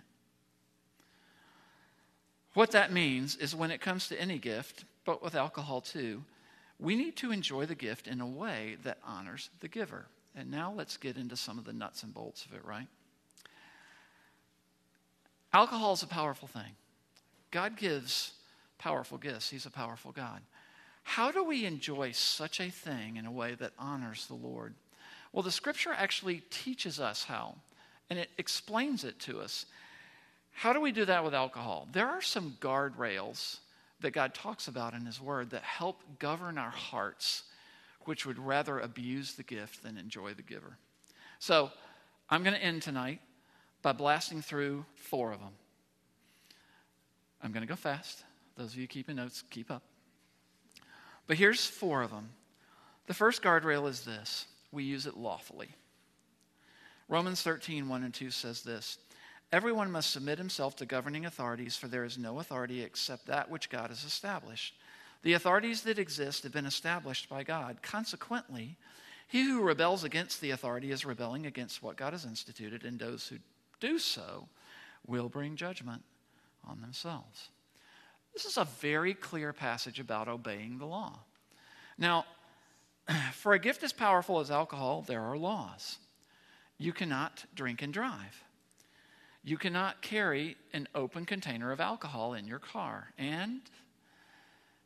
What 2.54 2.72
that 2.72 2.92
means 2.92 3.38
is 3.38 3.56
when 3.56 3.72
it 3.72 3.80
comes 3.80 4.10
to 4.10 4.20
any 4.20 4.40
gift, 4.40 4.84
but 5.06 5.24
with 5.24 5.36
alcohol 5.36 5.80
too, 5.80 6.26
we 6.82 6.98
need 6.98 7.16
to 7.18 7.32
enjoy 7.32 7.66
the 7.66 7.76
gift 7.76 8.08
in 8.08 8.20
a 8.20 8.28
way 8.28 8.76
that 8.84 8.98
honors 9.08 9.50
the 9.62 9.70
giver. 9.70 10.08
And 10.36 10.52
now 10.52 10.74
let's 10.76 10.98
get 10.98 11.16
into 11.16 11.38
some 11.38 11.58
of 11.58 11.64
the 11.64 11.72
nuts 11.72 12.04
and 12.04 12.14
bolts 12.14 12.44
of 12.44 12.54
it, 12.54 12.66
right? 12.66 12.88
Alcohol 15.54 15.94
is 15.94 16.04
a 16.04 16.08
powerful 16.08 16.50
thing. 16.50 16.76
God 17.52 17.78
gives 17.78 18.34
powerful 18.78 19.18
gifts, 19.18 19.50
He's 19.50 19.66
a 19.66 19.72
powerful 19.72 20.12
God. 20.12 20.42
How 21.10 21.32
do 21.32 21.44
we 21.44 21.66
enjoy 21.66 22.12
such 22.12 22.60
a 22.60 22.70
thing 22.70 23.16
in 23.18 23.26
a 23.26 23.32
way 23.32 23.56
that 23.56 23.72
honors 23.80 24.28
the 24.28 24.36
Lord? 24.36 24.76
Well, 25.34 25.42
the 25.42 25.50
scripture 25.50 25.92
actually 25.92 26.44
teaches 26.52 27.00
us 27.00 27.24
how, 27.24 27.56
and 28.12 28.20
it 28.20 28.30
explains 28.38 29.04
it 29.04 29.18
to 29.22 29.40
us. 29.40 29.66
How 30.52 30.72
do 30.72 30.80
we 30.80 30.92
do 30.92 31.06
that 31.06 31.24
with 31.24 31.34
alcohol? 31.34 31.88
There 31.92 32.08
are 32.08 32.22
some 32.22 32.58
guardrails 32.62 33.58
that 34.02 34.12
God 34.12 34.36
talks 34.36 34.68
about 34.68 34.94
in 34.94 35.04
His 35.04 35.20
Word 35.20 35.50
that 35.50 35.64
help 35.64 36.04
govern 36.20 36.60
our 36.60 36.70
hearts, 36.70 37.42
which 38.06 38.28
would 38.28 38.38
rather 38.38 38.80
abuse 38.80 39.34
the 39.34 39.42
gift 39.42 39.82
than 39.82 39.98
enjoy 39.98 40.36
the 40.36 40.44
giver. 40.44 40.78
So 41.40 41.72
I'm 42.30 42.44
going 42.44 42.56
to 42.56 42.64
end 42.64 42.84
tonight 42.84 43.20
by 43.82 43.94
blasting 43.94 44.44
through 44.44 44.86
four 44.94 45.32
of 45.32 45.40
them. 45.40 45.54
I'm 47.42 47.52
going 47.52 47.66
to 47.66 47.68
go 47.68 47.76
fast. 47.76 48.26
Those 48.56 48.74
of 48.74 48.78
you 48.78 48.86
keeping 48.86 49.16
notes, 49.16 49.44
keep 49.50 49.72
up. 49.72 49.82
But 51.30 51.38
here's 51.38 51.64
four 51.64 52.02
of 52.02 52.10
them. 52.10 52.32
The 53.06 53.14
first 53.14 53.44
guardrail 53.44 53.88
is 53.88 54.02
this 54.02 54.48
we 54.72 54.84
use 54.84 55.06
it 55.06 55.16
lawfully. 55.16 55.70
Romans 57.08 57.44
13, 57.44 57.88
1 57.88 58.04
and 58.04 58.14
2 58.14 58.32
says 58.32 58.64
this 58.64 58.98
Everyone 59.52 59.92
must 59.92 60.10
submit 60.10 60.40
himself 60.40 60.76
to 60.78 60.88
governing 60.88 61.28
authorities, 61.28 61.78
for 61.78 61.88
there 61.88 62.04
is 62.04 62.18
no 62.18 62.40
authority 62.40 62.82
except 62.82 63.28
that 63.28 63.48
which 63.48 63.70
God 63.70 63.92
has 63.92 64.04
established. 64.04 64.74
The 65.22 65.34
authorities 65.34 65.84
that 65.84 66.00
exist 66.00 66.42
have 66.44 66.52
been 66.52 66.66
established 66.66 67.30
by 67.30 67.44
God. 67.44 67.84
Consequently, 67.84 68.76
he 69.28 69.44
who 69.44 69.62
rebels 69.62 70.04
against 70.04 70.42
the 70.42 70.50
authority 70.50 70.90
is 70.90 71.06
rebelling 71.06 71.46
against 71.46 71.84
what 71.84 71.96
God 71.96 72.14
has 72.14 72.26
instituted, 72.26 72.84
and 72.84 72.98
those 72.98 73.28
who 73.28 73.38
do 73.80 74.00
so 74.00 74.48
will 75.06 75.30
bring 75.30 75.56
judgment 75.56 76.02
on 76.68 76.82
themselves. 76.82 77.50
This 78.34 78.46
is 78.46 78.58
a 78.58 78.66
very 78.66 79.14
clear 79.14 79.54
passage 79.54 80.00
about 80.00 80.28
obeying 80.28 80.78
the 80.78 80.86
law. 80.86 81.20
Now, 81.98 82.26
for 83.34 83.54
a 83.54 83.60
gift 83.60 83.84
as 83.84 83.94
powerful 83.94 84.40
as 84.40 84.52
alcohol, 84.52 85.04
there 85.06 85.22
are 85.22 85.38
laws. 85.38 85.98
You 86.78 86.94
cannot 86.94 87.46
drink 87.56 87.82
and 87.82 87.94
drive. 87.94 88.44
You 89.44 89.58
cannot 89.58 90.02
carry 90.02 90.58
an 90.74 90.88
open 90.94 91.26
container 91.26 91.72
of 91.72 91.80
alcohol 91.80 92.34
in 92.34 92.48
your 92.48 92.60
car. 92.60 93.14
And 93.18 93.62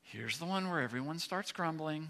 here's 0.01 0.37
the 0.37 0.45
one 0.45 0.69
where 0.69 0.81
everyone 0.81 1.19
starts 1.19 1.51
grumbling. 1.51 2.09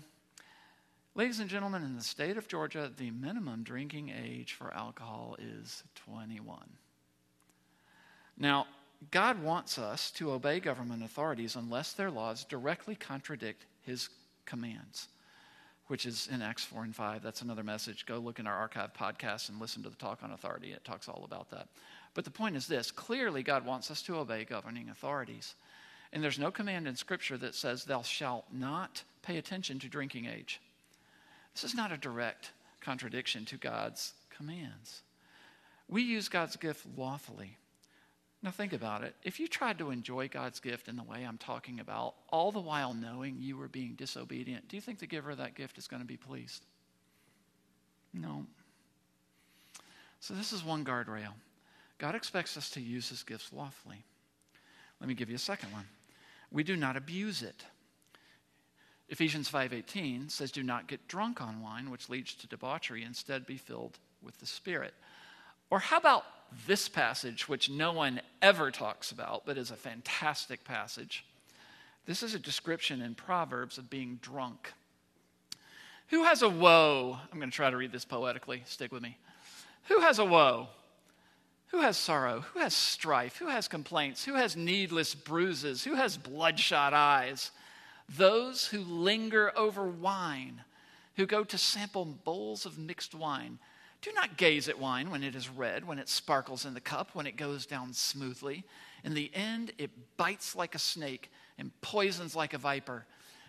Ladies 1.16 1.40
and 1.40 1.50
gentlemen, 1.50 1.84
in 1.84 1.96
the 1.96 2.04
state 2.04 2.38
of 2.38 2.48
Georgia, 2.48 2.92
the 2.96 3.12
minimum 3.12 3.64
drinking 3.64 4.10
age 4.10 4.54
for 4.54 4.74
alcohol 4.74 5.36
is 5.40 5.84
21. 5.96 6.60
Now, 8.38 8.66
God 9.12 9.42
wants 9.42 9.78
us 9.78 10.12
to 10.12 10.32
obey 10.32 10.60
government 10.60 11.04
authorities 11.04 11.56
unless 11.56 11.94
their 11.94 12.12
laws 12.12 12.44
directly 12.44 12.96
contradict 12.96 13.66
his 13.82 14.10
commands, 14.46 15.08
which 15.88 16.06
is 16.06 16.30
in 16.32 16.42
Acts 16.42 16.64
4 16.64 16.84
and 16.84 16.96
5. 16.96 17.24
That's 17.24 17.42
another 17.42 17.64
message. 17.64 18.06
Go 18.06 18.20
look 18.20 18.40
in 18.40 18.48
our 18.48 18.56
archive 18.56 18.94
podcast 18.94 19.50
and 19.50 19.60
listen 19.60 19.84
to 19.84 19.90
the 19.90 19.96
talk 19.96 20.20
on 20.24 20.32
authority. 20.32 20.72
It 20.72 20.84
talks 20.84 21.08
all 21.08 21.24
about 21.26 21.50
that. 21.52 21.68
But 22.14 22.26
the 22.26 22.32
point 22.32 22.56
is 22.56 22.68
this 22.68 22.92
clearly, 22.92 23.44
God 23.44 23.66
wants 23.66 23.90
us 23.90 24.02
to 24.04 24.18
obey 24.18 24.46
governing 24.46 24.90
authorities. 24.90 25.56
And 26.12 26.24
there's 26.24 26.40
no 26.40 26.52
command 26.52 26.88
in 26.88 26.96
Scripture 26.96 27.38
that 27.40 27.56
says, 27.56 27.84
Thou 27.84 28.04
shalt 28.04 28.46
not 28.52 29.04
pay 29.24 29.38
attention 29.38 29.80
to 29.80 29.88
drinking 29.88 30.28
age. 30.28 30.62
This 31.54 31.64
is 31.64 31.76
not 31.76 31.92
a 31.92 31.98
direct 31.98 32.52
contradiction 32.82 33.46
to 33.46 33.58
God's 33.58 34.14
commands. 34.30 35.02
We 35.88 36.04
use 36.04 36.30
God's 36.30 36.56
gift 36.56 36.86
lawfully. 36.96 37.58
Now, 38.44 38.52
think 38.52 38.74
about 38.74 39.04
it. 39.06 39.16
If 39.24 39.40
you 39.40 39.48
tried 39.48 39.78
to 39.78 39.90
enjoy 39.90 40.28
God's 40.28 40.60
gift 40.60 40.90
in 40.90 40.98
the 40.98 41.04
way 41.04 41.24
I'm 41.24 41.38
talking 41.38 41.80
about, 41.80 42.16
all 42.30 42.52
the 42.52 42.60
while 42.60 42.94
knowing 42.94 43.38
you 43.40 43.56
were 43.56 43.70
being 43.70 43.94
disobedient, 43.96 44.68
do 44.68 44.76
you 44.76 44.82
think 44.82 45.00
the 45.00 45.08
giver 45.08 45.32
of 45.32 45.38
that 45.38 45.56
gift 45.56 45.78
is 45.78 45.88
going 45.88 46.02
to 46.02 46.08
be 46.08 46.18
pleased? 46.18 46.66
No. 48.14 48.46
So, 50.20 50.34
this 50.34 50.52
is 50.52 50.64
one 50.64 50.84
guardrail. 50.84 51.32
God 52.00 52.16
expects 52.16 52.58
us 52.58 52.70
to 52.72 52.82
use 52.82 53.08
his 53.08 53.24
gifts 53.24 53.54
lawfully. 53.54 54.04
Let 55.00 55.08
me 55.08 55.14
give 55.16 55.30
you 55.30 55.38
a 55.38 55.40
second 55.40 55.72
one. 55.72 55.86
We 56.52 56.64
do 56.64 56.76
not 56.76 56.98
abuse 56.98 57.44
it. 57.44 57.64
Ephesians 59.08 59.50
5:18 59.50 60.30
says 60.30 60.52
do 60.52 60.64
not 60.64 60.88
get 60.88 61.08
drunk 61.08 61.42
on 61.42 61.62
wine 61.62 61.90
which 61.90 62.10
leads 62.10 62.34
to 62.36 62.48
debauchery 62.48 63.04
instead 63.04 63.46
be 63.46 63.58
filled 63.58 64.00
with 64.22 64.38
the 64.40 64.46
spirit. 64.46 64.94
Or 65.74 65.80
how 65.80 65.98
about 65.98 66.24
this 66.68 66.88
passage 66.88 67.50
which 67.50 67.68
no 67.68 67.94
one 67.94 68.22
ever 68.44 68.70
talks 68.70 69.12
about 69.12 69.44
but 69.44 69.58
is 69.58 69.72
a 69.72 69.76
fantastic 69.76 70.64
passage. 70.64 71.26
This 72.06 72.22
is 72.22 72.36
a 72.36 72.40
description 72.40 73.02
in 73.02 73.16
Proverbs 73.16 73.80
of 73.80 73.90
being 73.90 74.20
drunk. 74.22 74.72
Who 76.10 76.26
has 76.26 76.44
a 76.44 76.48
woe? 76.48 77.18
I'm 77.32 77.40
going 77.40 77.50
to 77.50 77.56
try 77.56 77.72
to 77.72 77.76
read 77.76 77.92
this 77.92 78.06
poetically. 78.06 78.62
Stick 78.68 78.92
with 78.92 79.02
me. 79.02 79.18
Who 79.86 80.02
has 80.02 80.20
a 80.20 80.26
woe? 80.26 80.68
Who 81.70 81.82
has 81.82 81.98
sorrow? 81.98 82.42
Who 82.54 82.60
has 82.60 82.76
strife? 82.76 83.38
Who 83.38 83.48
has 83.48 83.68
complaints? 83.68 84.26
Who 84.26 84.36
has 84.36 84.56
needless 84.56 85.16
bruises? 85.16 85.84
Who 85.84 85.96
has 85.96 86.18
bloodshot 86.18 86.94
eyes? 86.94 87.50
Those 88.08 88.68
who 88.68 88.82
linger 88.82 89.52
over 89.58 89.88
wine, 89.88 90.62
who 91.16 91.26
go 91.26 91.44
to 91.44 91.58
sample 91.58 92.06
bowls 92.06 92.68
of 92.68 92.78
mixed 92.78 93.16
wine. 93.16 93.58
Do 94.04 94.12
not 94.12 94.36
gaze 94.36 94.68
at 94.68 94.78
wine 94.78 95.10
when 95.10 95.24
it 95.24 95.34
is 95.34 95.48
red, 95.50 95.88
when 95.88 95.98
it 95.98 96.10
sparkles 96.10 96.66
in 96.66 96.74
the 96.74 96.82
cup, 96.82 97.12
when 97.14 97.26
it 97.26 97.38
goes 97.38 97.66
down 97.66 97.94
smoothly. 97.94 98.66
In 99.06 99.14
the 99.14 99.32
end, 99.34 99.72
it 99.78 99.92
bites 100.18 100.58
like 100.58 100.76
a 100.76 100.80
snake 100.80 101.32
and 101.58 101.72
poisons 101.80 102.36
like 102.36 102.54
a 102.54 102.58
viper. 102.58 103.06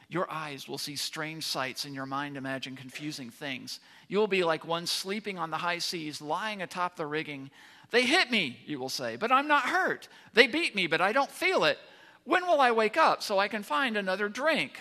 Your 0.08 0.30
eyes 0.30 0.68
will 0.68 0.78
see 0.78 0.94
strange 0.94 1.44
sights, 1.44 1.84
and 1.84 1.92
your 1.92 2.06
mind 2.06 2.36
imagine 2.36 2.76
confusing 2.76 3.30
things. 3.30 3.80
You 4.06 4.18
will 4.18 4.28
be 4.28 4.44
like 4.44 4.64
one 4.64 4.86
sleeping 4.86 5.38
on 5.38 5.50
the 5.50 5.56
high 5.56 5.78
seas, 5.78 6.22
lying 6.22 6.62
atop 6.62 6.94
the 6.94 7.06
rigging. 7.06 7.50
They 7.90 8.02
hit 8.02 8.30
me, 8.30 8.58
you 8.64 8.78
will 8.78 8.88
say, 8.88 9.16
but 9.16 9.32
I'm 9.32 9.48
not 9.48 9.64
hurt. 9.64 10.06
They 10.34 10.46
beat 10.46 10.76
me, 10.76 10.86
but 10.86 11.00
I 11.00 11.10
don't 11.10 11.32
feel 11.32 11.64
it. 11.64 11.78
When 12.22 12.46
will 12.46 12.60
I 12.60 12.70
wake 12.70 12.96
up 12.96 13.24
so 13.24 13.40
I 13.40 13.48
can 13.48 13.64
find 13.64 13.96
another 13.96 14.28
drink? 14.28 14.78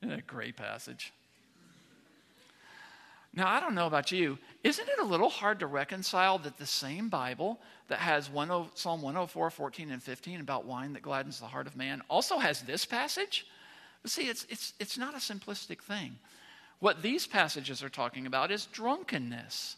Isn't 0.00 0.08
that 0.08 0.20
a 0.20 0.22
great 0.22 0.56
passage? 0.56 1.12
Now, 3.32 3.48
I 3.48 3.60
don't 3.60 3.76
know 3.76 3.86
about 3.86 4.10
you. 4.10 4.38
Isn't 4.64 4.88
it 4.88 4.98
a 4.98 5.04
little 5.04 5.28
hard 5.28 5.60
to 5.60 5.66
reconcile 5.66 6.38
that 6.38 6.58
the 6.58 6.66
same 6.66 7.08
Bible 7.08 7.60
that 7.88 8.00
has 8.00 8.28
10, 8.28 8.70
Psalm 8.74 9.02
104, 9.02 9.50
14, 9.50 9.90
and 9.92 10.02
15 10.02 10.40
about 10.40 10.64
wine 10.64 10.92
that 10.94 11.02
gladdens 11.02 11.38
the 11.38 11.46
heart 11.46 11.68
of 11.68 11.76
man 11.76 12.02
also 12.10 12.38
has 12.38 12.62
this 12.62 12.84
passage? 12.84 13.46
But 14.02 14.10
see, 14.10 14.28
it's, 14.28 14.46
it's, 14.48 14.72
it's 14.80 14.98
not 14.98 15.14
a 15.14 15.18
simplistic 15.18 15.80
thing. 15.80 16.18
What 16.80 17.02
these 17.02 17.26
passages 17.26 17.82
are 17.84 17.88
talking 17.88 18.26
about 18.26 18.50
is 18.50 18.66
drunkenness. 18.66 19.76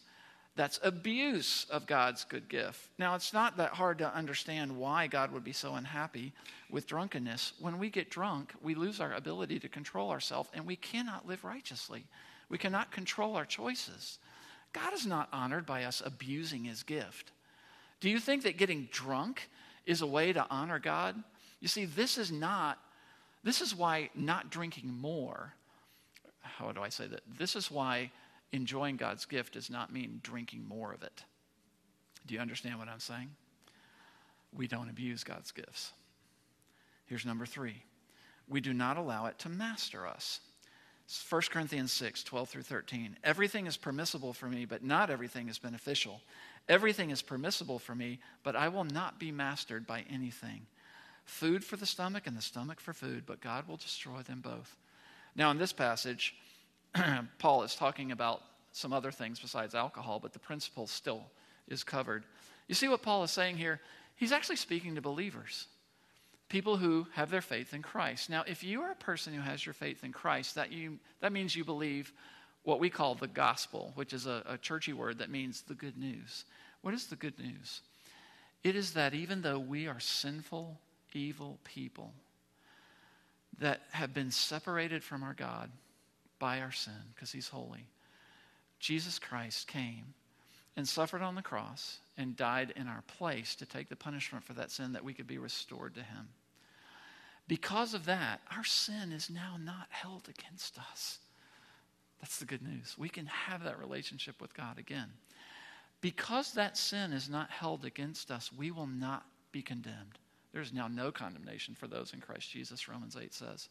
That's 0.55 0.81
abuse 0.83 1.67
of 1.71 1.87
God's 1.87 2.25
good 2.25 2.49
gift. 2.49 2.89
Now, 2.99 3.15
it's 3.15 3.33
not 3.33 3.57
that 3.57 3.73
hard 3.73 3.99
to 3.99 4.15
understand 4.15 4.77
why 4.77 5.07
God 5.09 5.33
would 5.33 5.45
be 5.45 5.53
so 5.53 5.75
unhappy 5.75 6.33
with 6.71 6.87
drunkenness. 6.87 7.55
When 7.59 7.79
we 7.79 7.91
get 7.91 8.11
drunk, 8.11 8.53
we 8.63 8.75
lose 8.75 9.01
our 9.01 9.13
ability 9.13 9.59
to 9.61 9.69
control 9.69 10.11
ourselves 10.11 10.51
and 10.55 10.67
we 10.67 10.77
cannot 10.77 11.27
live 11.27 11.45
righteously. 11.45 12.05
We 12.53 12.59
cannot 12.59 12.93
control 12.93 13.35
our 13.35 13.47
choices. 13.47 14.19
God 14.75 14.93
is 14.93 15.07
not 15.07 15.31
honored 15.33 15.65
by 15.65 15.85
us 15.85 16.03
abusing 16.05 16.65
his 16.65 16.83
gift. 16.83 17.33
Do 18.01 18.11
you 18.11 18.21
think 18.21 18.43
that 18.43 18.59
getting 18.59 18.91
drunk 18.93 19.49
is 19.87 20.03
a 20.03 20.07
way 20.07 20.35
to 20.35 20.47
honor 20.51 20.79
God? 20.79 21.17
You 21.61 21.69
see, 21.69 21.87
this 21.87 22.19
is 22.19 22.31
not, 22.31 22.79
this 23.43 23.63
is 23.63 23.75
why 23.75 24.11
not 24.15 24.51
drinking 24.51 24.93
more, 24.93 25.55
how 26.43 26.73
do 26.73 26.83
I 26.83 26.91
say 26.91 27.07
that? 27.07 27.23
This 27.39 27.57
is 27.57 27.71
why 27.71 28.11
enjoying 28.53 28.99
God's 28.99 29.25
gift 29.25 29.55
does 29.55 29.71
not 29.71 29.91
mean 29.91 30.21
drinking 30.23 30.69
more 30.69 30.93
of 30.93 31.03
it. 31.03 31.25
Do 32.27 32.35
you 32.35 32.41
understand 32.41 32.79
what 32.79 32.89
I'm 32.89 33.01
saying? 33.01 33.31
We 34.55 34.67
don't 34.67 34.91
abuse 34.91 35.25
God's 35.25 35.53
gifts. 35.53 35.95
Here's 37.07 37.25
number 37.25 37.47
three 37.47 37.83
we 38.47 38.61
do 38.61 38.75
not 38.75 38.99
allow 38.99 39.25
it 39.25 39.39
to 39.39 39.49
master 39.49 40.07
us. 40.07 40.41
1 41.29 41.43
Corinthians 41.51 41.93
6, 41.93 42.23
12 42.25 42.49
through 42.49 42.63
13. 42.63 43.17
Everything 43.23 43.67
is 43.67 43.77
permissible 43.77 44.33
for 44.33 44.47
me, 44.47 44.65
but 44.65 44.83
not 44.83 45.11
everything 45.11 45.49
is 45.49 45.59
beneficial. 45.59 46.21
Everything 46.69 47.11
is 47.11 47.23
permissible 47.23 47.79
for 47.79 47.95
me, 47.95 48.19
but 48.43 48.57
I 48.57 48.69
will 48.69 48.85
not 48.85 49.19
be 49.19 49.31
mastered 49.31 49.87
by 49.87 50.05
anything. 50.09 50.67
Food 51.25 51.65
for 51.65 51.77
the 51.77 51.87
stomach 51.87 52.27
and 52.27 52.37
the 52.37 52.43
stomach 52.43 52.81
for 52.81 52.93
food, 52.93 53.25
but 53.27 53.41
God 53.41 53.69
will 53.69 53.77
destroy 53.77 54.23
them 54.23 54.41
both. 54.41 54.77
Now, 55.37 55.51
in 55.51 55.59
this 55.59 55.73
passage, 55.73 56.35
Paul 57.39 57.63
is 57.63 57.75
talking 57.75 58.13
about 58.13 58.43
some 58.73 58.93
other 58.93 59.11
things 59.11 59.39
besides 59.39 59.75
alcohol, 59.75 60.19
but 60.21 60.33
the 60.33 60.39
principle 60.39 60.87
still 60.87 61.25
is 61.69 61.85
covered. 61.85 62.25
You 62.69 62.75
see 62.75 62.89
what 62.89 63.03
Paul 63.03 63.23
is 63.23 63.31
saying 63.31 63.57
here? 63.57 63.81
He's 64.17 64.33
actually 64.33 64.57
speaking 64.57 64.95
to 64.95 65.01
believers, 65.01 65.67
people 66.53 66.77
who 66.77 67.07
have 67.15 67.31
their 67.31 67.41
faith 67.41 67.73
in 67.73 67.81
Christ. 67.81 68.29
Now, 68.29 68.45
if 68.47 68.63
you 68.63 68.83
are 68.83 68.91
a 68.91 68.97
person 68.97 69.33
who 69.33 69.41
has 69.41 69.65
your 69.65 69.73
faith 69.73 70.05
in 70.05 70.13
Christ, 70.13 70.55
that, 70.55 70.71
you, 70.71 70.99
that 71.21 71.33
means 71.33 71.57
you 71.57 71.65
believe 71.65 72.13
what 72.63 72.79
we 72.79 72.91
call 72.91 73.15
the 73.15 73.27
gospel, 73.27 73.93
which 73.95 74.13
is 74.13 74.27
a, 74.27 74.43
a 74.47 74.59
churchy 74.59 74.93
word 74.93 75.19
that 75.19 75.31
means 75.31 75.63
the 75.63 75.75
good 75.75 75.97
news. 75.97 76.45
What 76.83 76.93
is 76.93 77.07
the 77.07 77.17
good 77.17 77.39
news? 77.39 77.81
It 78.63 78.77
is 78.77 78.93
that 78.93 79.15
even 79.15 79.41
though 79.41 79.59
we 79.59 79.89
are 79.89 79.99
sinful, 79.99 80.79
evil 81.15 81.59
people 81.65 82.13
that 83.59 83.81
have 83.93 84.13
been 84.13 84.31
separated 84.31 85.03
from 85.03 85.23
our 85.23 85.35
God, 85.35 85.71
by 86.39 86.61
our 86.61 86.73
sin 86.73 86.93
because 87.15 87.33
he's 87.33 87.49
holy. 87.49 87.87
Jesus 88.79 89.19
Christ 89.19 89.69
came 89.69 90.13
and 90.77 90.87
suffered 90.87 91.23
on 91.23 91.37
the 91.37 91.41
cross 91.41 91.99
and 92.19 92.37
died 92.37 92.73
in 92.77 92.89
our 92.89 93.05
place 93.07 93.55
to 93.55 93.65
take 93.65 93.89
the 93.89 93.97
punishment 93.97 94.45
for 94.45 94.53
that 94.55 94.73
sin 94.73 94.93
that 94.93 95.05
we 95.05 95.15
could 95.15 95.29
be 95.29 95.39
restored 95.39 95.95
to 95.95 96.03
him. 96.03 96.29
Because 97.49 97.95
of 97.95 98.07
that, 98.07 98.41
our 98.57 98.65
sin 98.65 99.13
is 99.13 99.29
now 99.29 99.57
not 99.63 99.87
held 99.91 100.29
against 100.29 100.79
us. 100.79 101.19
That's 102.21 102.39
the 102.39 102.45
good 102.45 102.63
news. 102.63 102.95
We 102.97 103.09
can 103.09 103.27
have 103.27 103.65
that 103.65 103.81
relationship 103.81 104.41
with 104.41 104.55
God 104.55 104.79
again. 104.79 105.11
Because 106.01 106.53
that 106.53 106.77
sin 106.77 107.13
is 107.13 107.29
not 107.29 107.51
held 107.51 107.85
against 107.85 108.31
us, 108.31 108.51
we 108.53 108.71
will 108.71 108.87
not 108.87 109.25
be 109.51 109.63
condemned. 109.63 110.19
There's 110.53 110.73
now 110.73 110.89
no 110.89 111.11
condemnation 111.11 111.75
for 111.75 111.87
those 111.87 112.13
in 112.13 112.21
Christ 112.21 112.51
Jesus, 112.51 112.89
Romans 112.89 113.17
8 113.21 113.33
says. 113.33 113.69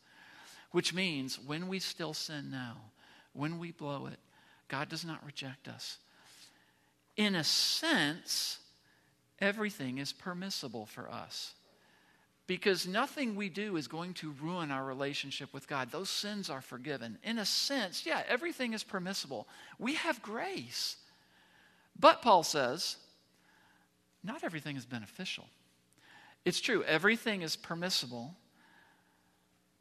Which 0.71 0.93
means 0.93 1.39
when 1.39 1.67
we 1.67 1.79
still 1.79 2.13
sin 2.13 2.49
now, 2.49 2.77
when 3.33 3.59
we 3.59 3.71
blow 3.71 4.07
it, 4.07 4.19
God 4.67 4.89
does 4.89 5.05
not 5.05 5.25
reject 5.25 5.67
us. 5.67 5.97
In 7.17 7.35
a 7.35 7.43
sense, 7.43 8.59
everything 9.39 9.97
is 9.97 10.13
permissible 10.13 10.85
for 10.85 11.09
us. 11.09 11.53
Because 12.47 12.87
nothing 12.87 13.35
we 13.35 13.49
do 13.49 13.77
is 13.77 13.87
going 13.87 14.13
to 14.15 14.33
ruin 14.41 14.71
our 14.71 14.83
relationship 14.83 15.53
with 15.53 15.67
God. 15.67 15.91
Those 15.91 16.09
sins 16.09 16.49
are 16.49 16.61
forgiven. 16.61 17.17
In 17.23 17.37
a 17.37 17.45
sense, 17.45 18.05
yeah, 18.05 18.23
everything 18.27 18.73
is 18.73 18.83
permissible. 18.83 19.47
We 19.79 19.95
have 19.95 20.21
grace. 20.21 20.97
But 21.99 22.21
Paul 22.21 22.43
says, 22.43 22.97
not 24.23 24.43
everything 24.43 24.75
is 24.75 24.85
beneficial. 24.85 25.47
It's 26.45 26.59
true, 26.59 26.83
everything 26.83 27.43
is 27.43 27.55
permissible, 27.55 28.35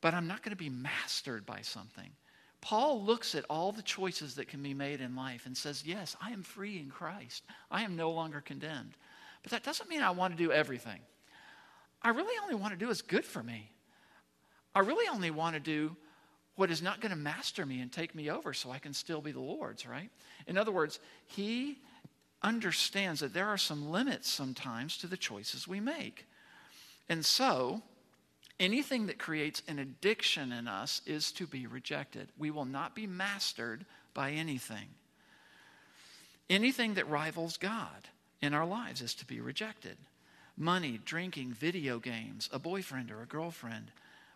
but 0.00 0.14
I'm 0.14 0.26
not 0.26 0.42
going 0.42 0.50
to 0.50 0.56
be 0.56 0.70
mastered 0.70 1.46
by 1.46 1.62
something. 1.62 2.10
Paul 2.60 3.02
looks 3.02 3.34
at 3.34 3.46
all 3.48 3.72
the 3.72 3.82
choices 3.82 4.34
that 4.34 4.48
can 4.48 4.62
be 4.62 4.74
made 4.74 5.00
in 5.00 5.16
life 5.16 5.46
and 5.46 5.56
says, 5.56 5.82
Yes, 5.86 6.16
I 6.20 6.30
am 6.30 6.42
free 6.42 6.78
in 6.78 6.90
Christ. 6.90 7.44
I 7.70 7.82
am 7.82 7.96
no 7.96 8.10
longer 8.10 8.42
condemned. 8.42 8.92
But 9.42 9.52
that 9.52 9.62
doesn't 9.62 9.88
mean 9.88 10.02
I 10.02 10.10
want 10.10 10.36
to 10.36 10.42
do 10.42 10.52
everything. 10.52 11.00
I 12.02 12.10
really 12.10 12.34
only 12.42 12.54
want 12.54 12.72
to 12.72 12.78
do 12.78 12.88
what's 12.88 13.02
good 13.02 13.24
for 13.24 13.42
me. 13.42 13.70
I 14.74 14.80
really 14.80 15.08
only 15.08 15.30
want 15.30 15.54
to 15.54 15.60
do 15.60 15.96
what 16.56 16.70
is 16.70 16.82
not 16.82 17.00
going 17.00 17.10
to 17.10 17.16
master 17.16 17.64
me 17.64 17.80
and 17.80 17.90
take 17.90 18.14
me 18.14 18.30
over 18.30 18.52
so 18.52 18.70
I 18.70 18.78
can 18.78 18.92
still 18.92 19.20
be 19.20 19.32
the 19.32 19.40
Lord's, 19.40 19.86
right? 19.86 20.10
In 20.46 20.56
other 20.56 20.72
words, 20.72 21.00
He 21.26 21.78
understands 22.42 23.20
that 23.20 23.34
there 23.34 23.48
are 23.48 23.58
some 23.58 23.90
limits 23.90 24.28
sometimes 24.28 24.96
to 24.98 25.06
the 25.06 25.16
choices 25.16 25.66
we 25.66 25.80
make. 25.80 26.26
And 27.08 27.24
so, 27.24 27.82
anything 28.58 29.06
that 29.06 29.18
creates 29.18 29.62
an 29.68 29.78
addiction 29.78 30.52
in 30.52 30.68
us 30.68 31.02
is 31.06 31.32
to 31.32 31.46
be 31.46 31.66
rejected. 31.66 32.28
We 32.38 32.50
will 32.50 32.64
not 32.64 32.94
be 32.94 33.06
mastered 33.06 33.84
by 34.14 34.32
anything. 34.32 34.88
Anything 36.48 36.94
that 36.94 37.08
rivals 37.08 37.56
God 37.56 38.08
in 38.40 38.54
our 38.54 38.66
lives 38.66 39.02
is 39.02 39.14
to 39.14 39.26
be 39.26 39.40
rejected. 39.40 39.96
Money, 40.60 41.00
drinking, 41.06 41.54
video 41.54 41.98
games, 41.98 42.50
a 42.52 42.58
boyfriend 42.58 43.10
or 43.10 43.22
a 43.22 43.26
girlfriend, 43.26 43.90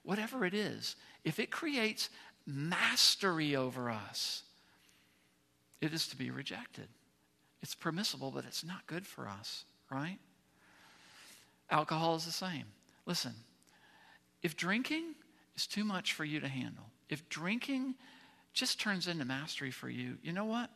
whatever 0.05 0.47
it 0.47 0.55
is, 0.55 0.97
if 1.23 1.39
it 1.39 1.51
creates 1.51 2.09
mastery 2.47 3.55
over 3.55 3.91
us, 3.91 4.43
it 5.83 5.93
is 5.93 6.09
to 6.09 6.17
be 6.17 6.31
rejected. 6.31 6.89
It's 7.61 7.75
permissible, 7.75 8.31
but 8.31 8.47
it's 8.47 8.65
not 8.65 8.87
good 8.87 9.07
for 9.07 9.29
us, 9.29 9.67
right? 9.91 10.17
Alcohol 11.71 12.17
is 12.17 12.25
the 12.25 12.33
same. 12.33 12.65
Listen, 13.05 13.35
if 14.43 14.57
drinking 14.57 15.15
is 15.57 15.67
too 15.67 15.85
much 15.85 16.15
for 16.15 16.25
you 16.25 16.41
to 16.41 16.49
handle, 16.49 16.87
if 17.11 17.29
drinking 17.29 17.97
just 18.55 18.81
turns 18.81 19.09
into 19.09 19.27
mastery 19.27 19.71
for 19.71 19.91
you, 19.91 20.17
you 20.23 20.33
know 20.33 20.47
what? 20.47 20.71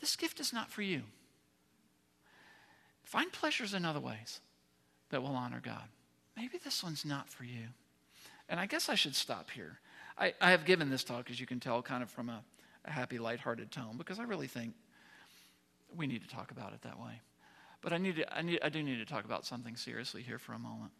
This 0.00 0.16
gift 0.16 0.40
is 0.40 0.54
not 0.54 0.70
for 0.70 0.80
you. 0.80 1.02
Find 3.12 3.30
pleasures 3.30 3.74
in 3.74 3.84
other 3.84 4.00
ways 4.00 4.40
that 5.10 5.20
will 5.20 5.36
honor 5.36 5.60
God. 5.62 5.84
Maybe 6.34 6.56
this 6.56 6.82
one's 6.82 7.04
not 7.04 7.28
for 7.28 7.44
you. 7.44 7.66
And 8.48 8.58
I 8.58 8.64
guess 8.64 8.88
I 8.88 8.94
should 8.94 9.14
stop 9.14 9.50
here. 9.50 9.80
I, 10.16 10.32
I 10.40 10.52
have 10.52 10.64
given 10.64 10.88
this 10.88 11.04
talk, 11.04 11.30
as 11.30 11.38
you 11.38 11.44
can 11.44 11.60
tell, 11.60 11.82
kind 11.82 12.02
of 12.02 12.10
from 12.10 12.30
a, 12.30 12.42
a 12.86 12.90
happy, 12.90 13.18
lighthearted 13.18 13.70
tone, 13.70 13.96
because 13.98 14.18
I 14.18 14.22
really 14.22 14.46
think 14.46 14.72
we 15.94 16.06
need 16.06 16.22
to 16.22 16.28
talk 16.34 16.52
about 16.52 16.72
it 16.72 16.80
that 16.84 16.98
way. 16.98 17.20
But 17.82 17.92
I, 17.92 17.98
need 17.98 18.16
to, 18.16 18.34
I, 18.34 18.40
need, 18.40 18.60
I 18.62 18.70
do 18.70 18.82
need 18.82 18.96
to 18.96 19.04
talk 19.04 19.26
about 19.26 19.44
something 19.44 19.76
seriously 19.76 20.22
here 20.22 20.38
for 20.38 20.54
a 20.54 20.58
moment. 20.58 20.92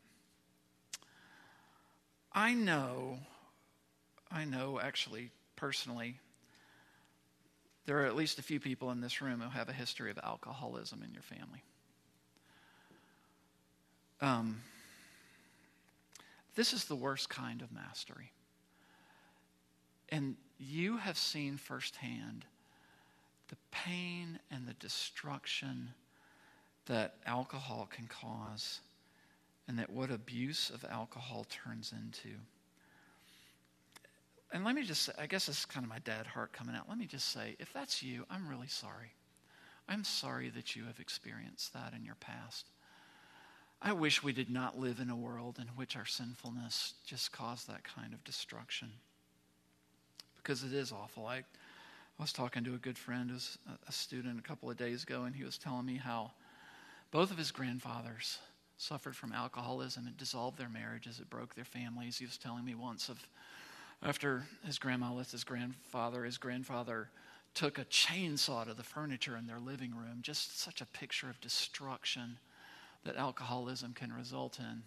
I 2.30 2.52
know, 2.52 3.20
I 4.30 4.44
know 4.44 4.78
actually 4.78 5.30
personally, 5.56 6.20
there 7.86 8.02
are 8.02 8.04
at 8.04 8.16
least 8.16 8.38
a 8.38 8.42
few 8.42 8.60
people 8.60 8.90
in 8.90 9.00
this 9.00 9.22
room 9.22 9.40
who 9.40 9.48
have 9.48 9.70
a 9.70 9.72
history 9.72 10.10
of 10.10 10.18
alcoholism 10.22 11.02
in 11.02 11.14
your 11.14 11.22
family. 11.22 11.62
Um, 14.22 14.62
this 16.54 16.72
is 16.72 16.84
the 16.84 16.94
worst 16.94 17.28
kind 17.28 17.60
of 17.60 17.72
mastery. 17.72 18.30
And 20.10 20.36
you 20.58 20.96
have 20.98 21.18
seen 21.18 21.56
firsthand 21.56 22.44
the 23.48 23.56
pain 23.72 24.38
and 24.50 24.66
the 24.66 24.74
destruction 24.74 25.90
that 26.86 27.16
alcohol 27.26 27.88
can 27.90 28.06
cause 28.06 28.80
and 29.66 29.78
that 29.78 29.90
what 29.90 30.10
abuse 30.10 30.70
of 30.70 30.84
alcohol 30.88 31.44
turns 31.50 31.92
into. 31.92 32.36
And 34.52 34.64
let 34.64 34.74
me 34.74 34.84
just 34.84 35.02
say, 35.02 35.12
I 35.18 35.26
guess 35.26 35.46
this 35.46 35.58
is 35.58 35.64
kind 35.64 35.84
of 35.84 35.90
my 35.90 35.98
dad 35.98 36.26
heart 36.26 36.52
coming 36.52 36.76
out. 36.76 36.88
Let 36.88 36.98
me 36.98 37.06
just 37.06 37.32
say, 37.32 37.56
if 37.58 37.72
that's 37.72 38.02
you, 38.02 38.24
I'm 38.30 38.48
really 38.48 38.68
sorry. 38.68 39.14
I'm 39.88 40.04
sorry 40.04 40.50
that 40.50 40.76
you 40.76 40.84
have 40.84 41.00
experienced 41.00 41.72
that 41.72 41.92
in 41.94 42.04
your 42.04 42.14
past. 42.16 42.66
I 43.84 43.92
wish 43.92 44.22
we 44.22 44.32
did 44.32 44.48
not 44.48 44.78
live 44.78 45.00
in 45.00 45.10
a 45.10 45.16
world 45.16 45.58
in 45.60 45.66
which 45.74 45.96
our 45.96 46.06
sinfulness 46.06 46.94
just 47.04 47.32
caused 47.32 47.68
that 47.68 47.82
kind 47.82 48.14
of 48.14 48.22
destruction. 48.22 48.92
Because 50.36 50.62
it 50.62 50.72
is 50.72 50.92
awful. 50.92 51.26
I, 51.26 51.38
I 51.38 51.42
was 52.20 52.32
talking 52.32 52.62
to 52.62 52.74
a 52.74 52.78
good 52.78 52.96
friend 52.96 53.28
who's 53.28 53.58
a 53.88 53.92
student 53.92 54.38
a 54.38 54.42
couple 54.42 54.70
of 54.70 54.76
days 54.76 55.02
ago, 55.02 55.24
and 55.24 55.34
he 55.34 55.42
was 55.42 55.58
telling 55.58 55.84
me 55.84 55.96
how 55.96 56.30
both 57.10 57.32
of 57.32 57.38
his 57.38 57.50
grandfathers 57.50 58.38
suffered 58.78 59.16
from 59.16 59.32
alcoholism. 59.32 60.06
It 60.06 60.16
dissolved 60.16 60.58
their 60.58 60.68
marriages, 60.68 61.18
it 61.18 61.28
broke 61.28 61.56
their 61.56 61.64
families. 61.64 62.18
He 62.18 62.24
was 62.24 62.38
telling 62.38 62.64
me 62.64 62.76
once 62.76 63.08
of 63.08 63.26
after 64.00 64.46
his 64.64 64.78
grandma 64.78 65.12
left 65.12 65.32
his 65.32 65.44
grandfather, 65.44 66.24
his 66.24 66.38
grandfather 66.38 67.08
took 67.54 67.78
a 67.78 67.84
chainsaw 67.84 68.64
to 68.64 68.74
the 68.74 68.82
furniture 68.82 69.36
in 69.36 69.46
their 69.46 69.60
living 69.60 69.94
room. 69.94 70.18
Just 70.22 70.60
such 70.60 70.80
a 70.80 70.86
picture 70.86 71.28
of 71.28 71.40
destruction 71.40 72.38
that 73.04 73.16
alcoholism 73.16 73.92
can 73.92 74.12
result 74.12 74.58
in. 74.58 74.82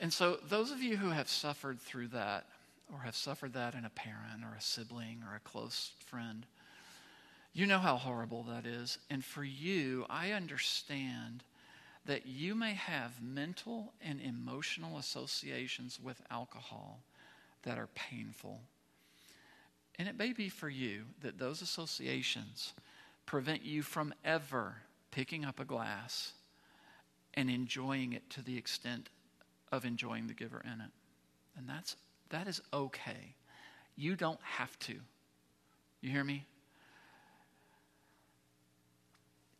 And 0.00 0.12
so, 0.12 0.38
those 0.48 0.70
of 0.70 0.82
you 0.82 0.96
who 0.96 1.10
have 1.10 1.28
suffered 1.28 1.80
through 1.80 2.08
that, 2.08 2.46
or 2.92 3.00
have 3.00 3.16
suffered 3.16 3.52
that 3.54 3.74
in 3.74 3.84
a 3.84 3.90
parent 3.90 4.42
or 4.42 4.54
a 4.56 4.60
sibling 4.60 5.22
or 5.28 5.36
a 5.36 5.40
close 5.40 5.92
friend, 6.06 6.46
you 7.52 7.66
know 7.66 7.78
how 7.78 7.96
horrible 7.96 8.42
that 8.44 8.66
is. 8.66 8.98
And 9.10 9.24
for 9.24 9.44
you, 9.44 10.06
I 10.08 10.32
understand 10.32 11.42
that 12.06 12.26
you 12.26 12.54
may 12.54 12.74
have 12.74 13.22
mental 13.22 13.92
and 14.00 14.20
emotional 14.20 14.98
associations 14.98 15.98
with 16.02 16.22
alcohol 16.30 17.00
that 17.64 17.78
are 17.78 17.88
painful. 17.94 18.60
And 19.98 20.08
it 20.08 20.18
may 20.18 20.32
be 20.32 20.48
for 20.48 20.68
you 20.68 21.04
that 21.22 21.38
those 21.38 21.62
associations 21.62 22.74
prevent 23.24 23.64
you 23.64 23.82
from 23.82 24.14
ever 24.24 24.76
picking 25.16 25.46
up 25.46 25.58
a 25.58 25.64
glass 25.64 26.32
and 27.32 27.48
enjoying 27.48 28.12
it 28.12 28.28
to 28.28 28.42
the 28.42 28.58
extent 28.58 29.08
of 29.72 29.86
enjoying 29.86 30.26
the 30.26 30.34
giver 30.34 30.62
in 30.62 30.78
it. 30.78 30.90
And 31.56 31.66
that's 31.66 31.96
that 32.28 32.46
is 32.46 32.60
okay. 32.70 33.34
You 33.96 34.14
don't 34.14 34.40
have 34.42 34.78
to. 34.80 34.96
You 36.02 36.10
hear 36.10 36.22
me? 36.22 36.44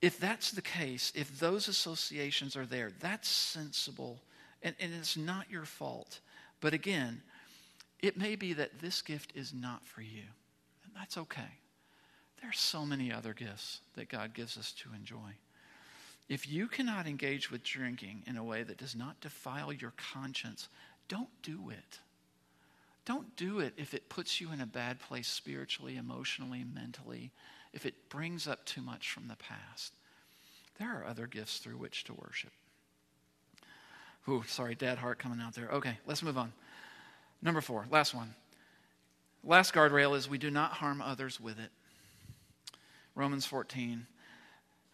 If 0.02 0.20
that's 0.20 0.50
the 0.50 0.60
case, 0.60 1.10
if 1.14 1.40
those 1.40 1.68
associations 1.68 2.54
are 2.54 2.66
there, 2.66 2.90
that's 3.00 3.26
sensible 3.26 4.20
and, 4.62 4.74
and 4.78 4.92
it's 4.92 5.16
not 5.16 5.50
your 5.50 5.64
fault. 5.64 6.20
But 6.60 6.74
again, 6.74 7.22
it 8.00 8.18
may 8.18 8.36
be 8.36 8.52
that 8.52 8.78
this 8.80 9.00
gift 9.00 9.32
is 9.34 9.54
not 9.54 9.86
for 9.86 10.02
you, 10.02 10.24
and 10.84 10.92
that's 10.94 11.16
okay. 11.16 11.60
There 12.42 12.50
are 12.50 12.52
so 12.52 12.84
many 12.84 13.10
other 13.10 13.32
gifts 13.32 13.80
that 13.94 14.10
God 14.10 14.34
gives 14.34 14.58
us 14.58 14.72
to 14.82 14.90
enjoy. 14.94 15.36
If 16.28 16.48
you 16.48 16.66
cannot 16.66 17.06
engage 17.06 17.50
with 17.50 17.62
drinking 17.62 18.24
in 18.26 18.36
a 18.36 18.44
way 18.44 18.62
that 18.64 18.78
does 18.78 18.96
not 18.96 19.20
defile 19.20 19.72
your 19.72 19.92
conscience, 20.12 20.68
don't 21.08 21.28
do 21.42 21.70
it. 21.70 22.00
Don't 23.04 23.36
do 23.36 23.60
it 23.60 23.74
if 23.76 23.94
it 23.94 24.08
puts 24.08 24.40
you 24.40 24.50
in 24.50 24.60
a 24.60 24.66
bad 24.66 24.98
place 24.98 25.28
spiritually, 25.28 25.96
emotionally, 25.96 26.64
mentally, 26.64 27.30
if 27.72 27.86
it 27.86 28.08
brings 28.08 28.48
up 28.48 28.64
too 28.64 28.82
much 28.82 29.10
from 29.10 29.28
the 29.28 29.36
past. 29.36 29.94
There 30.78 30.90
are 30.90 31.06
other 31.06 31.28
gifts 31.28 31.58
through 31.58 31.76
which 31.76 32.02
to 32.04 32.14
worship. 32.14 32.50
Ooh, 34.28 34.42
sorry, 34.48 34.74
dad 34.74 34.98
heart 34.98 35.20
coming 35.20 35.40
out 35.40 35.54
there. 35.54 35.68
Okay, 35.68 35.98
let's 36.04 36.22
move 36.22 36.36
on. 36.36 36.52
Number 37.40 37.60
four, 37.60 37.86
last 37.90 38.12
one. 38.12 38.34
Last 39.44 39.72
guardrail 39.72 40.16
is 40.16 40.28
we 40.28 40.38
do 40.38 40.50
not 40.50 40.72
harm 40.72 41.00
others 41.00 41.40
with 41.40 41.60
it. 41.60 41.70
Romans 43.14 43.46
14. 43.46 44.08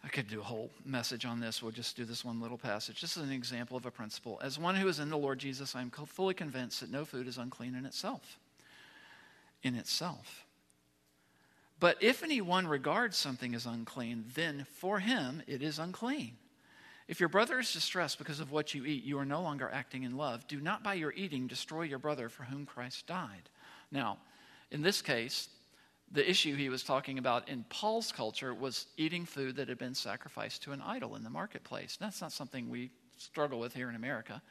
I 0.03 0.09
could 0.09 0.27
do 0.27 0.41
a 0.41 0.43
whole 0.43 0.69
message 0.85 1.25
on 1.25 1.39
this. 1.39 1.63
We'll 1.63 1.71
just 1.71 1.95
do 1.95 2.03
this 2.03 2.25
one 2.25 2.41
little 2.41 2.57
passage. 2.57 2.99
This 2.99 3.15
is 3.15 3.23
an 3.23 3.31
example 3.31 3.77
of 3.77 3.85
a 3.85 3.91
principle. 3.91 4.39
As 4.43 4.59
one 4.59 4.75
who 4.75 4.87
is 4.87 4.99
in 4.99 5.09
the 5.09 5.17
Lord 5.17 5.39
Jesus, 5.39 5.75
I 5.75 5.81
am 5.81 5.91
fully 5.91 6.33
convinced 6.33 6.81
that 6.81 6.91
no 6.91 7.05
food 7.05 7.27
is 7.27 7.37
unclean 7.37 7.73
in 7.73 7.85
itself. 7.85 8.37
In 9.61 9.75
itself. 9.75 10.45
But 11.79 11.97
if 12.01 12.21
anyone 12.21 12.67
regards 12.67 13.15
something 13.15 13.55
as 13.55 13.65
unclean, 13.65 14.25
then 14.35 14.65
for 14.75 14.99
him 14.99 15.41
it 15.47 15.61
is 15.61 15.79
unclean. 15.79 16.37
If 17.07 17.19
your 17.19 17.29
brother 17.29 17.59
is 17.59 17.73
distressed 17.73 18.17
because 18.17 18.39
of 18.39 18.51
what 18.51 18.73
you 18.73 18.85
eat, 18.85 19.03
you 19.03 19.19
are 19.19 19.25
no 19.25 19.41
longer 19.41 19.69
acting 19.71 20.03
in 20.03 20.17
love. 20.17 20.47
Do 20.47 20.59
not 20.59 20.83
by 20.83 20.93
your 20.93 21.13
eating 21.13 21.47
destroy 21.47 21.83
your 21.83 21.99
brother 21.99 22.29
for 22.29 22.43
whom 22.43 22.65
Christ 22.65 23.07
died. 23.07 23.49
Now, 23.91 24.17
in 24.71 24.81
this 24.81 25.01
case, 25.01 25.49
the 26.13 26.29
issue 26.29 26.55
he 26.55 26.69
was 26.69 26.83
talking 26.83 27.17
about 27.17 27.49
in 27.49 27.65
Paul's 27.69 28.11
culture 28.11 28.53
was 28.53 28.85
eating 28.97 29.25
food 29.25 29.55
that 29.55 29.67
had 29.67 29.79
been 29.79 29.95
sacrificed 29.95 30.61
to 30.63 30.71
an 30.71 30.81
idol 30.81 31.15
in 31.15 31.23
the 31.23 31.29
marketplace. 31.29 31.97
That's 31.99 32.21
not 32.21 32.31
something 32.31 32.69
we 32.69 32.91
struggle 33.17 33.59
with 33.59 33.73
here 33.73 33.89
in 33.89 33.95
America. 33.95 34.41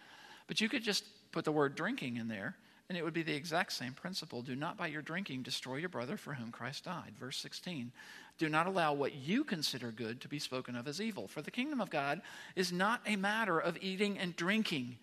But 0.49 0.61
you 0.61 0.69
could 0.69 0.83
just 0.83 1.05
put 1.31 1.45
the 1.45 1.53
word 1.53 1.77
drinking 1.77 2.17
in 2.17 2.27
there, 2.27 2.57
and 2.89 2.99
it 2.99 3.05
would 3.05 3.15
be 3.15 3.23
the 3.23 3.35
exact 3.35 3.73
same 3.73 3.93
principle. 3.93 4.43
Do 4.43 4.57
not 4.57 4.77
by 4.77 4.89
your 4.89 5.03
drinking 5.03 5.43
destroy 5.43 5.77
your 5.77 5.89
brother 5.89 6.17
for 6.17 6.35
whom 6.35 6.51
Christ 6.51 6.85
died. 6.85 7.15
Verse 7.19 7.39
16. 7.39 7.93
Do 8.39 8.49
not 8.49 8.67
allow 8.67 8.93
what 8.93 9.15
you 9.15 9.45
consider 9.45 9.93
good 9.93 10.21
to 10.23 10.29
be 10.29 10.41
spoken 10.41 10.75
of 10.75 10.89
as 10.89 11.01
evil. 11.01 11.29
For 11.29 11.43
the 11.43 11.51
kingdom 11.53 11.81
of 11.81 11.91
God 11.91 12.23
is 12.57 12.73
not 12.73 13.01
a 13.07 13.15
matter 13.15 13.59
of 13.59 13.79
eating 13.81 14.19
and 14.19 14.35
drinking 14.35 14.99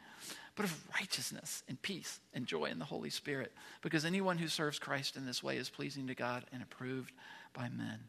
but 0.55 0.65
of 0.65 0.87
righteousness 0.93 1.63
and 1.67 1.81
peace 1.81 2.19
and 2.33 2.45
joy 2.45 2.65
in 2.65 2.79
the 2.79 2.85
Holy 2.85 3.09
Spirit. 3.09 3.51
Because 3.81 4.05
anyone 4.05 4.37
who 4.37 4.47
serves 4.47 4.79
Christ 4.79 5.15
in 5.15 5.25
this 5.25 5.43
way 5.43 5.57
is 5.57 5.69
pleasing 5.69 6.07
to 6.07 6.15
God 6.15 6.45
and 6.51 6.61
approved 6.61 7.13
by 7.53 7.69
men. 7.69 7.99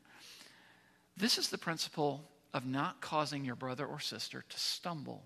This 1.16 1.38
is 1.38 1.48
the 1.48 1.58
principle 1.58 2.24
of 2.52 2.66
not 2.66 3.00
causing 3.00 3.44
your 3.44 3.54
brother 3.54 3.86
or 3.86 4.00
sister 4.00 4.44
to 4.48 4.58
stumble. 4.58 5.22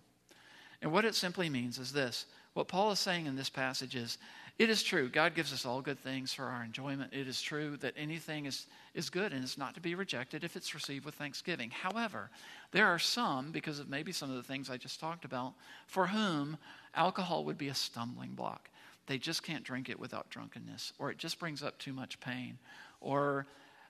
And 0.83 0.92
what 0.92 1.05
it 1.05 1.14
simply 1.14 1.49
means 1.49 1.79
is 1.79 1.92
this 1.92 2.27
What 2.53 2.68
Paul 2.68 2.92
is 2.92 2.99
saying 2.99 3.27
in 3.27 3.37
this 3.37 3.51
passage 3.51 3.97
is 3.97 4.18
it 4.56 4.70
is 4.70 4.82
true, 4.84 5.08
God 5.08 5.34
gives 5.34 5.52
us 5.52 5.66
all 5.66 5.80
good 5.80 5.98
things 5.98 6.32
for 6.32 6.44
our 6.44 6.62
enjoyment. 6.62 7.12
It 7.12 7.26
is 7.26 7.42
true 7.42 7.76
that 7.78 7.94
anything 7.96 8.46
is, 8.46 8.66
is 8.94 9.10
good 9.10 9.32
and 9.32 9.42
is 9.42 9.58
not 9.58 9.74
to 9.74 9.80
be 9.80 9.96
rejected 9.96 10.44
if 10.44 10.54
it's 10.54 10.74
received 10.74 11.04
with 11.04 11.16
thanksgiving. 11.16 11.70
However, 11.70 12.30
there 12.70 12.86
are 12.86 13.00
some, 13.00 13.50
because 13.50 13.80
of 13.80 13.88
maybe 13.88 14.12
some 14.12 14.30
of 14.30 14.36
the 14.36 14.44
things 14.44 14.70
I 14.70 14.76
just 14.76 15.00
talked 15.00 15.24
about, 15.24 15.54
for 15.88 16.06
whom 16.06 16.56
alcohol 16.94 17.44
would 17.46 17.58
be 17.58 17.68
a 17.68 17.74
stumbling 17.74 18.34
block. 18.34 18.70
They 19.06 19.18
just 19.18 19.42
can't 19.42 19.64
drink 19.64 19.88
it 19.88 19.98
without 19.98 20.30
drunkenness, 20.30 20.92
or 21.00 21.10
it 21.10 21.18
just 21.18 21.40
brings 21.40 21.62
up 21.62 21.78
too 21.78 21.92
much 21.92 22.20
pain. 22.20 22.58
Or 23.00 23.46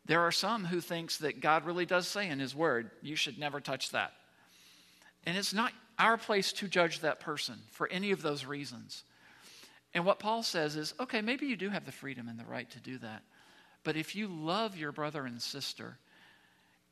there 0.07 0.21
are 0.21 0.33
some 0.33 0.65
who 0.65 0.81
thinks 0.81 1.19
that 1.19 1.41
God 1.41 1.67
really 1.67 1.87
does 1.87 2.09
say 2.09 2.29
in 2.29 2.39
his 2.39 2.55
word, 2.55 2.91
you 3.03 3.17
should 3.17 3.39
never 3.39 3.61
touch 3.61 3.91
that. 3.91 4.13
And 5.27 5.37
it's 5.37 5.55
not 5.55 5.73
our 5.99 6.17
place 6.17 6.53
to 6.55 6.69
judge 6.69 7.01
that 7.01 7.21
person 7.21 7.57
for 7.71 7.87
any 7.89 8.11
of 8.11 8.23
those 8.23 8.45
reasons. 8.45 9.05
And 9.95 10.05
what 10.05 10.19
Paul 10.19 10.43
says 10.43 10.77
is 10.77 10.93
okay, 10.99 11.21
maybe 11.21 11.47
you 11.47 11.57
do 11.57 11.71
have 11.71 11.87
the 11.87 11.93
freedom 11.93 12.29
and 12.29 12.39
the 12.39 12.45
right 12.45 12.69
to 12.71 12.81
do 12.81 12.99
that. 12.99 13.23
But 13.85 13.97
if 13.97 14.17
you 14.17 14.29
love 14.29 14.77
your 14.77 14.93
brother 14.93 15.25
and 15.25 15.41
sister 15.41 15.99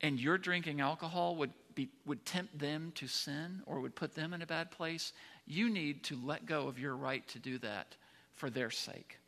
and 0.01 0.21
your 0.21 0.39
drinking 0.39 0.81
alcohol 0.81 1.37
would, 1.37 1.53
be, 1.75 1.89
would 2.07 2.25
tempt 2.25 2.59
them 2.59 2.93
to 2.97 3.09
sin 3.09 3.63
or 3.67 3.81
would 3.81 3.97
put 3.97 4.15
them 4.15 4.35
in 4.35 4.43
a 4.43 4.47
bad 4.47 4.71
place, 4.71 5.13
you 5.47 5.71
need 5.71 6.05
to 6.05 6.19
let 6.23 6.47
go 6.47 6.69
of 6.69 6.79
your 6.79 6.95
right 6.95 7.27
to 7.29 7.39
do 7.39 7.59
that 7.59 7.97
for 8.35 8.51
their 8.51 8.71
sake. 8.71 9.19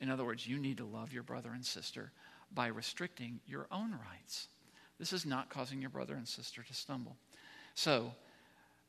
In 0.00 0.10
other 0.10 0.24
words, 0.24 0.46
you 0.46 0.58
need 0.58 0.78
to 0.78 0.84
love 0.84 1.12
your 1.12 1.22
brother 1.22 1.50
and 1.52 1.64
sister 1.64 2.12
by 2.52 2.66
restricting 2.68 3.40
your 3.46 3.66
own 3.70 3.92
rights. 3.92 4.48
This 4.98 5.12
is 5.12 5.24
not 5.24 5.48
causing 5.48 5.80
your 5.80 5.90
brother 5.90 6.14
and 6.14 6.26
sister 6.26 6.62
to 6.62 6.74
stumble. 6.74 7.16
So, 7.74 8.12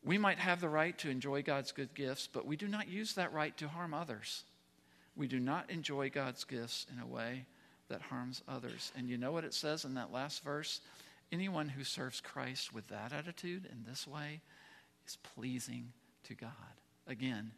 we 0.04 0.18
might 0.18 0.40
have 0.40 0.62
the 0.62 0.70
right 0.70 0.98
to 1.00 1.10
enjoy 1.10 1.42
God's 1.42 1.72
good 1.72 1.94
gifts, 1.94 2.28
but 2.32 2.46
we 2.46 2.56
do 2.56 2.68
not 2.68 2.88
use 2.88 3.14
that 3.14 3.34
right 3.34 3.56
to 3.58 3.68
harm 3.68 3.94
others. 3.94 4.44
We 5.16 5.28
do 5.28 5.40
not 5.40 5.70
enjoy 5.70 6.10
God's 6.10 6.44
gifts 6.46 6.86
in 6.94 7.02
a 7.02 7.08
way 7.08 7.46
that 7.90 8.02
harms 8.02 8.42
others. 8.48 8.92
And 8.96 9.10
you 9.10 9.18
know 9.18 9.32
what 9.32 9.44
it 9.44 9.54
says 9.54 9.84
in 9.84 9.96
that 9.96 10.14
last 10.14 10.44
verse? 10.44 10.80
Anyone 11.32 11.68
who 11.68 11.84
serves 11.84 12.22
Christ 12.22 12.74
with 12.74 12.88
that 12.88 13.12
attitude 13.12 13.68
in 13.72 13.84
this 13.86 14.08
way 14.08 14.42
is 15.06 15.18
pleasing 15.36 15.92
to 16.24 16.36
God. 16.36 16.52
Again, 17.08 17.52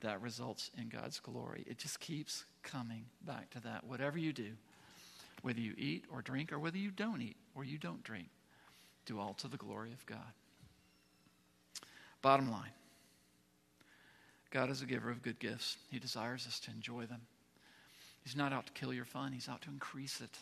that 0.00 0.22
results 0.22 0.70
in 0.78 0.88
God's 0.88 1.20
glory. 1.20 1.64
It 1.66 1.78
just 1.78 2.00
keeps 2.00 2.44
coming 2.62 3.06
back 3.26 3.50
to 3.50 3.60
that. 3.60 3.84
Whatever 3.84 4.18
you 4.18 4.32
do, 4.32 4.52
whether 5.42 5.60
you 5.60 5.74
eat 5.76 6.04
or 6.12 6.22
drink, 6.22 6.52
or 6.52 6.58
whether 6.58 6.78
you 6.78 6.90
don't 6.90 7.20
eat 7.20 7.36
or 7.54 7.64
you 7.64 7.78
don't 7.78 8.02
drink, 8.04 8.28
do 9.06 9.18
all 9.18 9.34
to 9.34 9.48
the 9.48 9.56
glory 9.56 9.92
of 9.92 10.04
God. 10.06 10.32
Bottom 12.22 12.50
line 12.50 12.72
God 14.50 14.70
is 14.70 14.82
a 14.82 14.86
giver 14.86 15.10
of 15.10 15.22
good 15.22 15.38
gifts. 15.38 15.76
He 15.90 15.98
desires 15.98 16.46
us 16.46 16.58
to 16.60 16.72
enjoy 16.72 17.06
them. 17.06 17.20
He's 18.24 18.36
not 18.36 18.52
out 18.52 18.66
to 18.66 18.72
kill 18.72 18.92
your 18.92 19.04
fun, 19.04 19.32
He's 19.32 19.48
out 19.48 19.62
to 19.62 19.70
increase 19.70 20.20
it. 20.20 20.38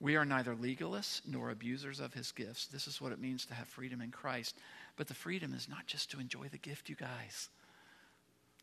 We 0.00 0.16
are 0.16 0.24
neither 0.24 0.54
legalists 0.54 1.20
nor 1.26 1.50
abusers 1.50 2.00
of 2.00 2.14
His 2.14 2.32
gifts. 2.32 2.66
This 2.66 2.86
is 2.86 3.00
what 3.00 3.12
it 3.12 3.20
means 3.20 3.44
to 3.46 3.54
have 3.54 3.68
freedom 3.68 4.00
in 4.00 4.10
Christ. 4.10 4.56
But 4.96 5.08
the 5.08 5.14
freedom 5.14 5.52
is 5.54 5.68
not 5.68 5.86
just 5.86 6.10
to 6.10 6.20
enjoy 6.20 6.48
the 6.50 6.58
gift, 6.58 6.88
you 6.88 6.96
guys. 6.96 7.48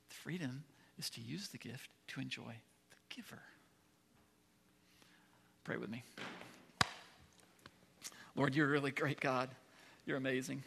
The 0.10 0.16
freedom 0.16 0.64
is 0.98 1.10
to 1.12 1.22
use 1.22 1.48
the 1.50 1.60
gift 1.60 1.90
to 2.08 2.20
enjoy 2.20 2.54
the 2.90 3.16
giver. 3.16 3.42
Pray 5.64 5.78
with 5.78 5.90
me. 5.90 6.04
Lord, 8.36 8.56
you're 8.56 8.68
a 8.68 8.72
really 8.72 8.92
great 8.92 9.20
God. 9.20 9.50
You're 10.06 10.18
amazing. 10.18 10.64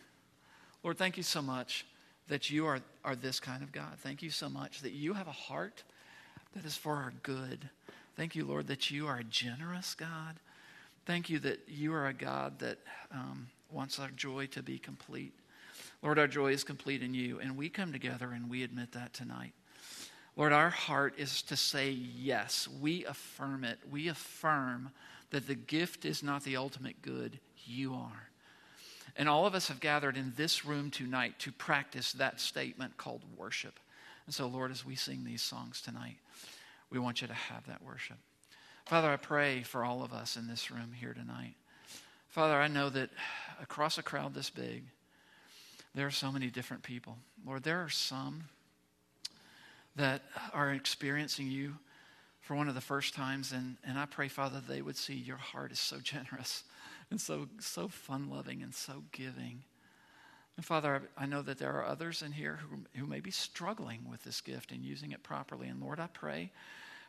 Lord, 0.82 0.96
thank 0.96 1.16
you 1.16 1.22
so 1.22 1.42
much 1.42 1.84
that 2.28 2.50
you 2.50 2.66
are, 2.66 2.80
are 3.04 3.16
this 3.16 3.40
kind 3.40 3.62
of 3.62 3.72
God. 3.72 3.98
Thank 3.98 4.22
you 4.22 4.30
so 4.30 4.48
much 4.48 4.80
that 4.80 4.92
you 4.92 5.14
have 5.14 5.26
a 5.26 5.32
heart 5.32 5.82
that 6.54 6.64
is 6.64 6.76
for 6.76 6.94
our 6.94 7.12
good. 7.22 7.68
Thank 8.16 8.34
you, 8.34 8.44
Lord, 8.44 8.66
that 8.68 8.90
you 8.90 9.06
are 9.06 9.18
a 9.18 9.24
generous 9.24 9.94
God. 9.94 10.36
Thank 11.06 11.28
you 11.28 11.38
that 11.40 11.60
you 11.68 11.92
are 11.92 12.06
a 12.06 12.14
God 12.14 12.58
that 12.60 12.78
um, 13.12 13.48
wants 13.70 13.98
our 13.98 14.10
joy 14.10 14.46
to 14.46 14.62
be 14.62 14.78
complete. 14.78 15.32
Lord, 16.02 16.18
our 16.18 16.28
joy 16.28 16.52
is 16.52 16.64
complete 16.64 17.02
in 17.02 17.14
you, 17.14 17.40
and 17.40 17.56
we 17.56 17.68
come 17.68 17.92
together 17.92 18.30
and 18.32 18.48
we 18.48 18.62
admit 18.62 18.92
that 18.92 19.12
tonight. 19.12 19.52
Lord, 20.36 20.52
our 20.52 20.70
heart 20.70 21.14
is 21.18 21.42
to 21.42 21.56
say 21.56 21.90
yes. 21.90 22.68
We 22.80 23.04
affirm 23.04 23.64
it. 23.64 23.78
We 23.90 24.08
affirm 24.08 24.90
that 25.30 25.46
the 25.46 25.54
gift 25.54 26.04
is 26.04 26.22
not 26.22 26.44
the 26.44 26.56
ultimate 26.56 27.02
good, 27.02 27.38
you 27.66 27.94
are. 27.94 28.29
And 29.16 29.28
all 29.28 29.46
of 29.46 29.54
us 29.54 29.68
have 29.68 29.80
gathered 29.80 30.16
in 30.16 30.32
this 30.36 30.64
room 30.64 30.90
tonight 30.90 31.38
to 31.40 31.52
practice 31.52 32.12
that 32.12 32.40
statement 32.40 32.96
called 32.96 33.22
worship. 33.36 33.78
And 34.26 34.34
so, 34.34 34.46
Lord, 34.46 34.70
as 34.70 34.84
we 34.84 34.94
sing 34.94 35.24
these 35.24 35.42
songs 35.42 35.80
tonight, 35.80 36.16
we 36.90 36.98
want 36.98 37.20
you 37.20 37.28
to 37.28 37.34
have 37.34 37.66
that 37.66 37.82
worship. 37.82 38.16
Father, 38.86 39.10
I 39.10 39.16
pray 39.16 39.62
for 39.62 39.84
all 39.84 40.02
of 40.02 40.12
us 40.12 40.36
in 40.36 40.46
this 40.46 40.70
room 40.70 40.92
here 40.98 41.14
tonight. 41.14 41.54
Father, 42.28 42.54
I 42.60 42.68
know 42.68 42.90
that 42.90 43.10
across 43.60 43.98
a 43.98 44.02
crowd 44.02 44.34
this 44.34 44.50
big, 44.50 44.84
there 45.94 46.06
are 46.06 46.12
so 46.12 46.30
many 46.30 46.48
different 46.48 46.82
people. 46.82 47.18
Lord, 47.44 47.64
there 47.64 47.82
are 47.82 47.88
some 47.88 48.44
that 49.96 50.22
are 50.52 50.72
experiencing 50.72 51.50
you 51.50 51.74
for 52.40 52.54
one 52.54 52.68
of 52.68 52.74
the 52.74 52.80
first 52.80 53.14
times, 53.14 53.52
and, 53.52 53.76
and 53.84 53.98
I 53.98 54.06
pray, 54.06 54.28
Father, 54.28 54.60
they 54.66 54.82
would 54.82 54.96
see 54.96 55.14
your 55.14 55.36
heart 55.36 55.72
is 55.72 55.80
so 55.80 55.98
generous 55.98 56.64
and 57.10 57.20
so, 57.20 57.48
so 57.58 57.88
fun 57.88 58.30
loving 58.30 58.62
and 58.62 58.74
so 58.74 59.02
giving. 59.12 59.64
And 60.56 60.64
Father, 60.64 61.02
I 61.16 61.26
know 61.26 61.42
that 61.42 61.58
there 61.58 61.72
are 61.72 61.84
others 61.84 62.22
in 62.22 62.32
here 62.32 62.58
who, 62.62 62.98
who 62.98 63.06
may 63.06 63.20
be 63.20 63.30
struggling 63.30 64.08
with 64.10 64.22
this 64.24 64.40
gift 64.40 64.72
and 64.72 64.84
using 64.84 65.12
it 65.12 65.22
properly. 65.22 65.68
And 65.68 65.80
Lord, 65.80 65.98
I 65.98 66.06
pray 66.06 66.50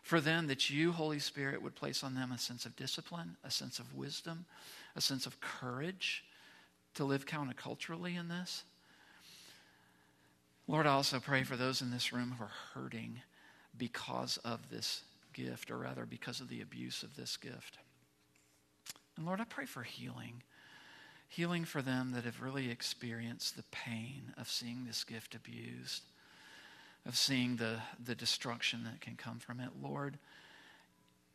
for 0.01 0.19
them 0.19 0.47
that 0.47 0.69
you, 0.69 0.91
Holy 0.91 1.19
Spirit, 1.19 1.61
would 1.61 1.75
place 1.75 2.03
on 2.03 2.15
them 2.15 2.31
a 2.31 2.37
sense 2.37 2.65
of 2.65 2.75
discipline, 2.75 3.37
a 3.43 3.51
sense 3.51 3.77
of 3.77 3.93
wisdom, 3.93 4.45
a 4.95 5.01
sense 5.01 5.25
of 5.25 5.39
courage 5.39 6.23
to 6.95 7.05
live 7.05 7.25
counterculturally 7.25 8.19
in 8.19 8.27
this. 8.27 8.63
Lord, 10.67 10.87
I 10.87 10.91
also 10.93 11.19
pray 11.19 11.43
for 11.43 11.57
those 11.57 11.81
in 11.81 11.91
this 11.91 12.13
room 12.13 12.35
who 12.37 12.45
are 12.45 12.51
hurting 12.73 13.21
because 13.77 14.37
of 14.37 14.69
this 14.69 15.03
gift, 15.33 15.71
or 15.71 15.77
rather, 15.77 16.05
because 16.05 16.39
of 16.39 16.49
the 16.49 16.61
abuse 16.61 17.03
of 17.03 17.15
this 17.15 17.37
gift. 17.37 17.77
And 19.21 19.27
Lord, 19.27 19.39
I 19.39 19.43
pray 19.43 19.65
for 19.65 19.83
healing. 19.83 20.41
Healing 21.29 21.63
for 21.63 21.83
them 21.83 22.13
that 22.13 22.23
have 22.23 22.41
really 22.41 22.71
experienced 22.71 23.55
the 23.55 23.61
pain 23.69 24.33
of 24.35 24.49
seeing 24.49 24.83
this 24.83 25.03
gift 25.03 25.35
abused, 25.35 26.01
of 27.05 27.15
seeing 27.15 27.57
the, 27.57 27.75
the 28.03 28.15
destruction 28.15 28.83
that 28.85 28.99
can 28.99 29.15
come 29.15 29.37
from 29.37 29.59
it. 29.59 29.69
Lord, 29.79 30.17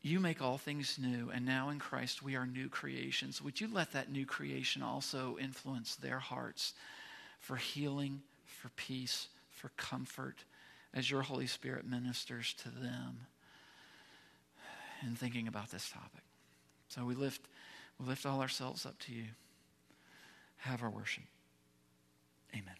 you 0.03 0.19
make 0.19 0.43
all 0.43 0.59
things 0.59 0.99
new, 1.01 1.31
and 1.31 1.47
now 1.47 1.69
in 1.69 1.79
Christ 1.79 2.25
we 2.25 2.35
are 2.35 2.45
new 2.45 2.69
creations. 2.69 3.41
Would 3.41 3.61
you 3.61 3.73
let 3.73 3.93
that 3.93 4.11
new 4.11 4.27
creation 4.27 4.83
also 4.83 5.39
influence 5.41 5.95
their 5.95 6.19
hearts 6.19 6.75
for 7.39 7.55
healing, 7.55 8.21
for 8.47 8.69
peace, 8.71 9.29
for 9.53 9.69
comfort, 9.77 10.39
as 10.93 11.09
your 11.09 11.23
Holy 11.23 11.47
Spirit 11.47 11.89
ministers 11.89 12.53
to 12.65 12.69
them 12.69 13.29
in 15.07 15.15
thinking 15.15 15.47
about 15.47 15.71
this 15.71 15.89
topic? 15.89 16.23
So 16.89 17.05
we 17.05 17.15
lift, 17.15 17.43
we 17.99 18.07
lift 18.07 18.27
all 18.27 18.41
ourselves 18.41 18.85
up 18.87 18.99
to 19.01 19.13
you. 19.13 19.27
Have 20.59 20.83
our 20.83 20.91
worship. 20.91 21.25
Amen. 22.55 22.77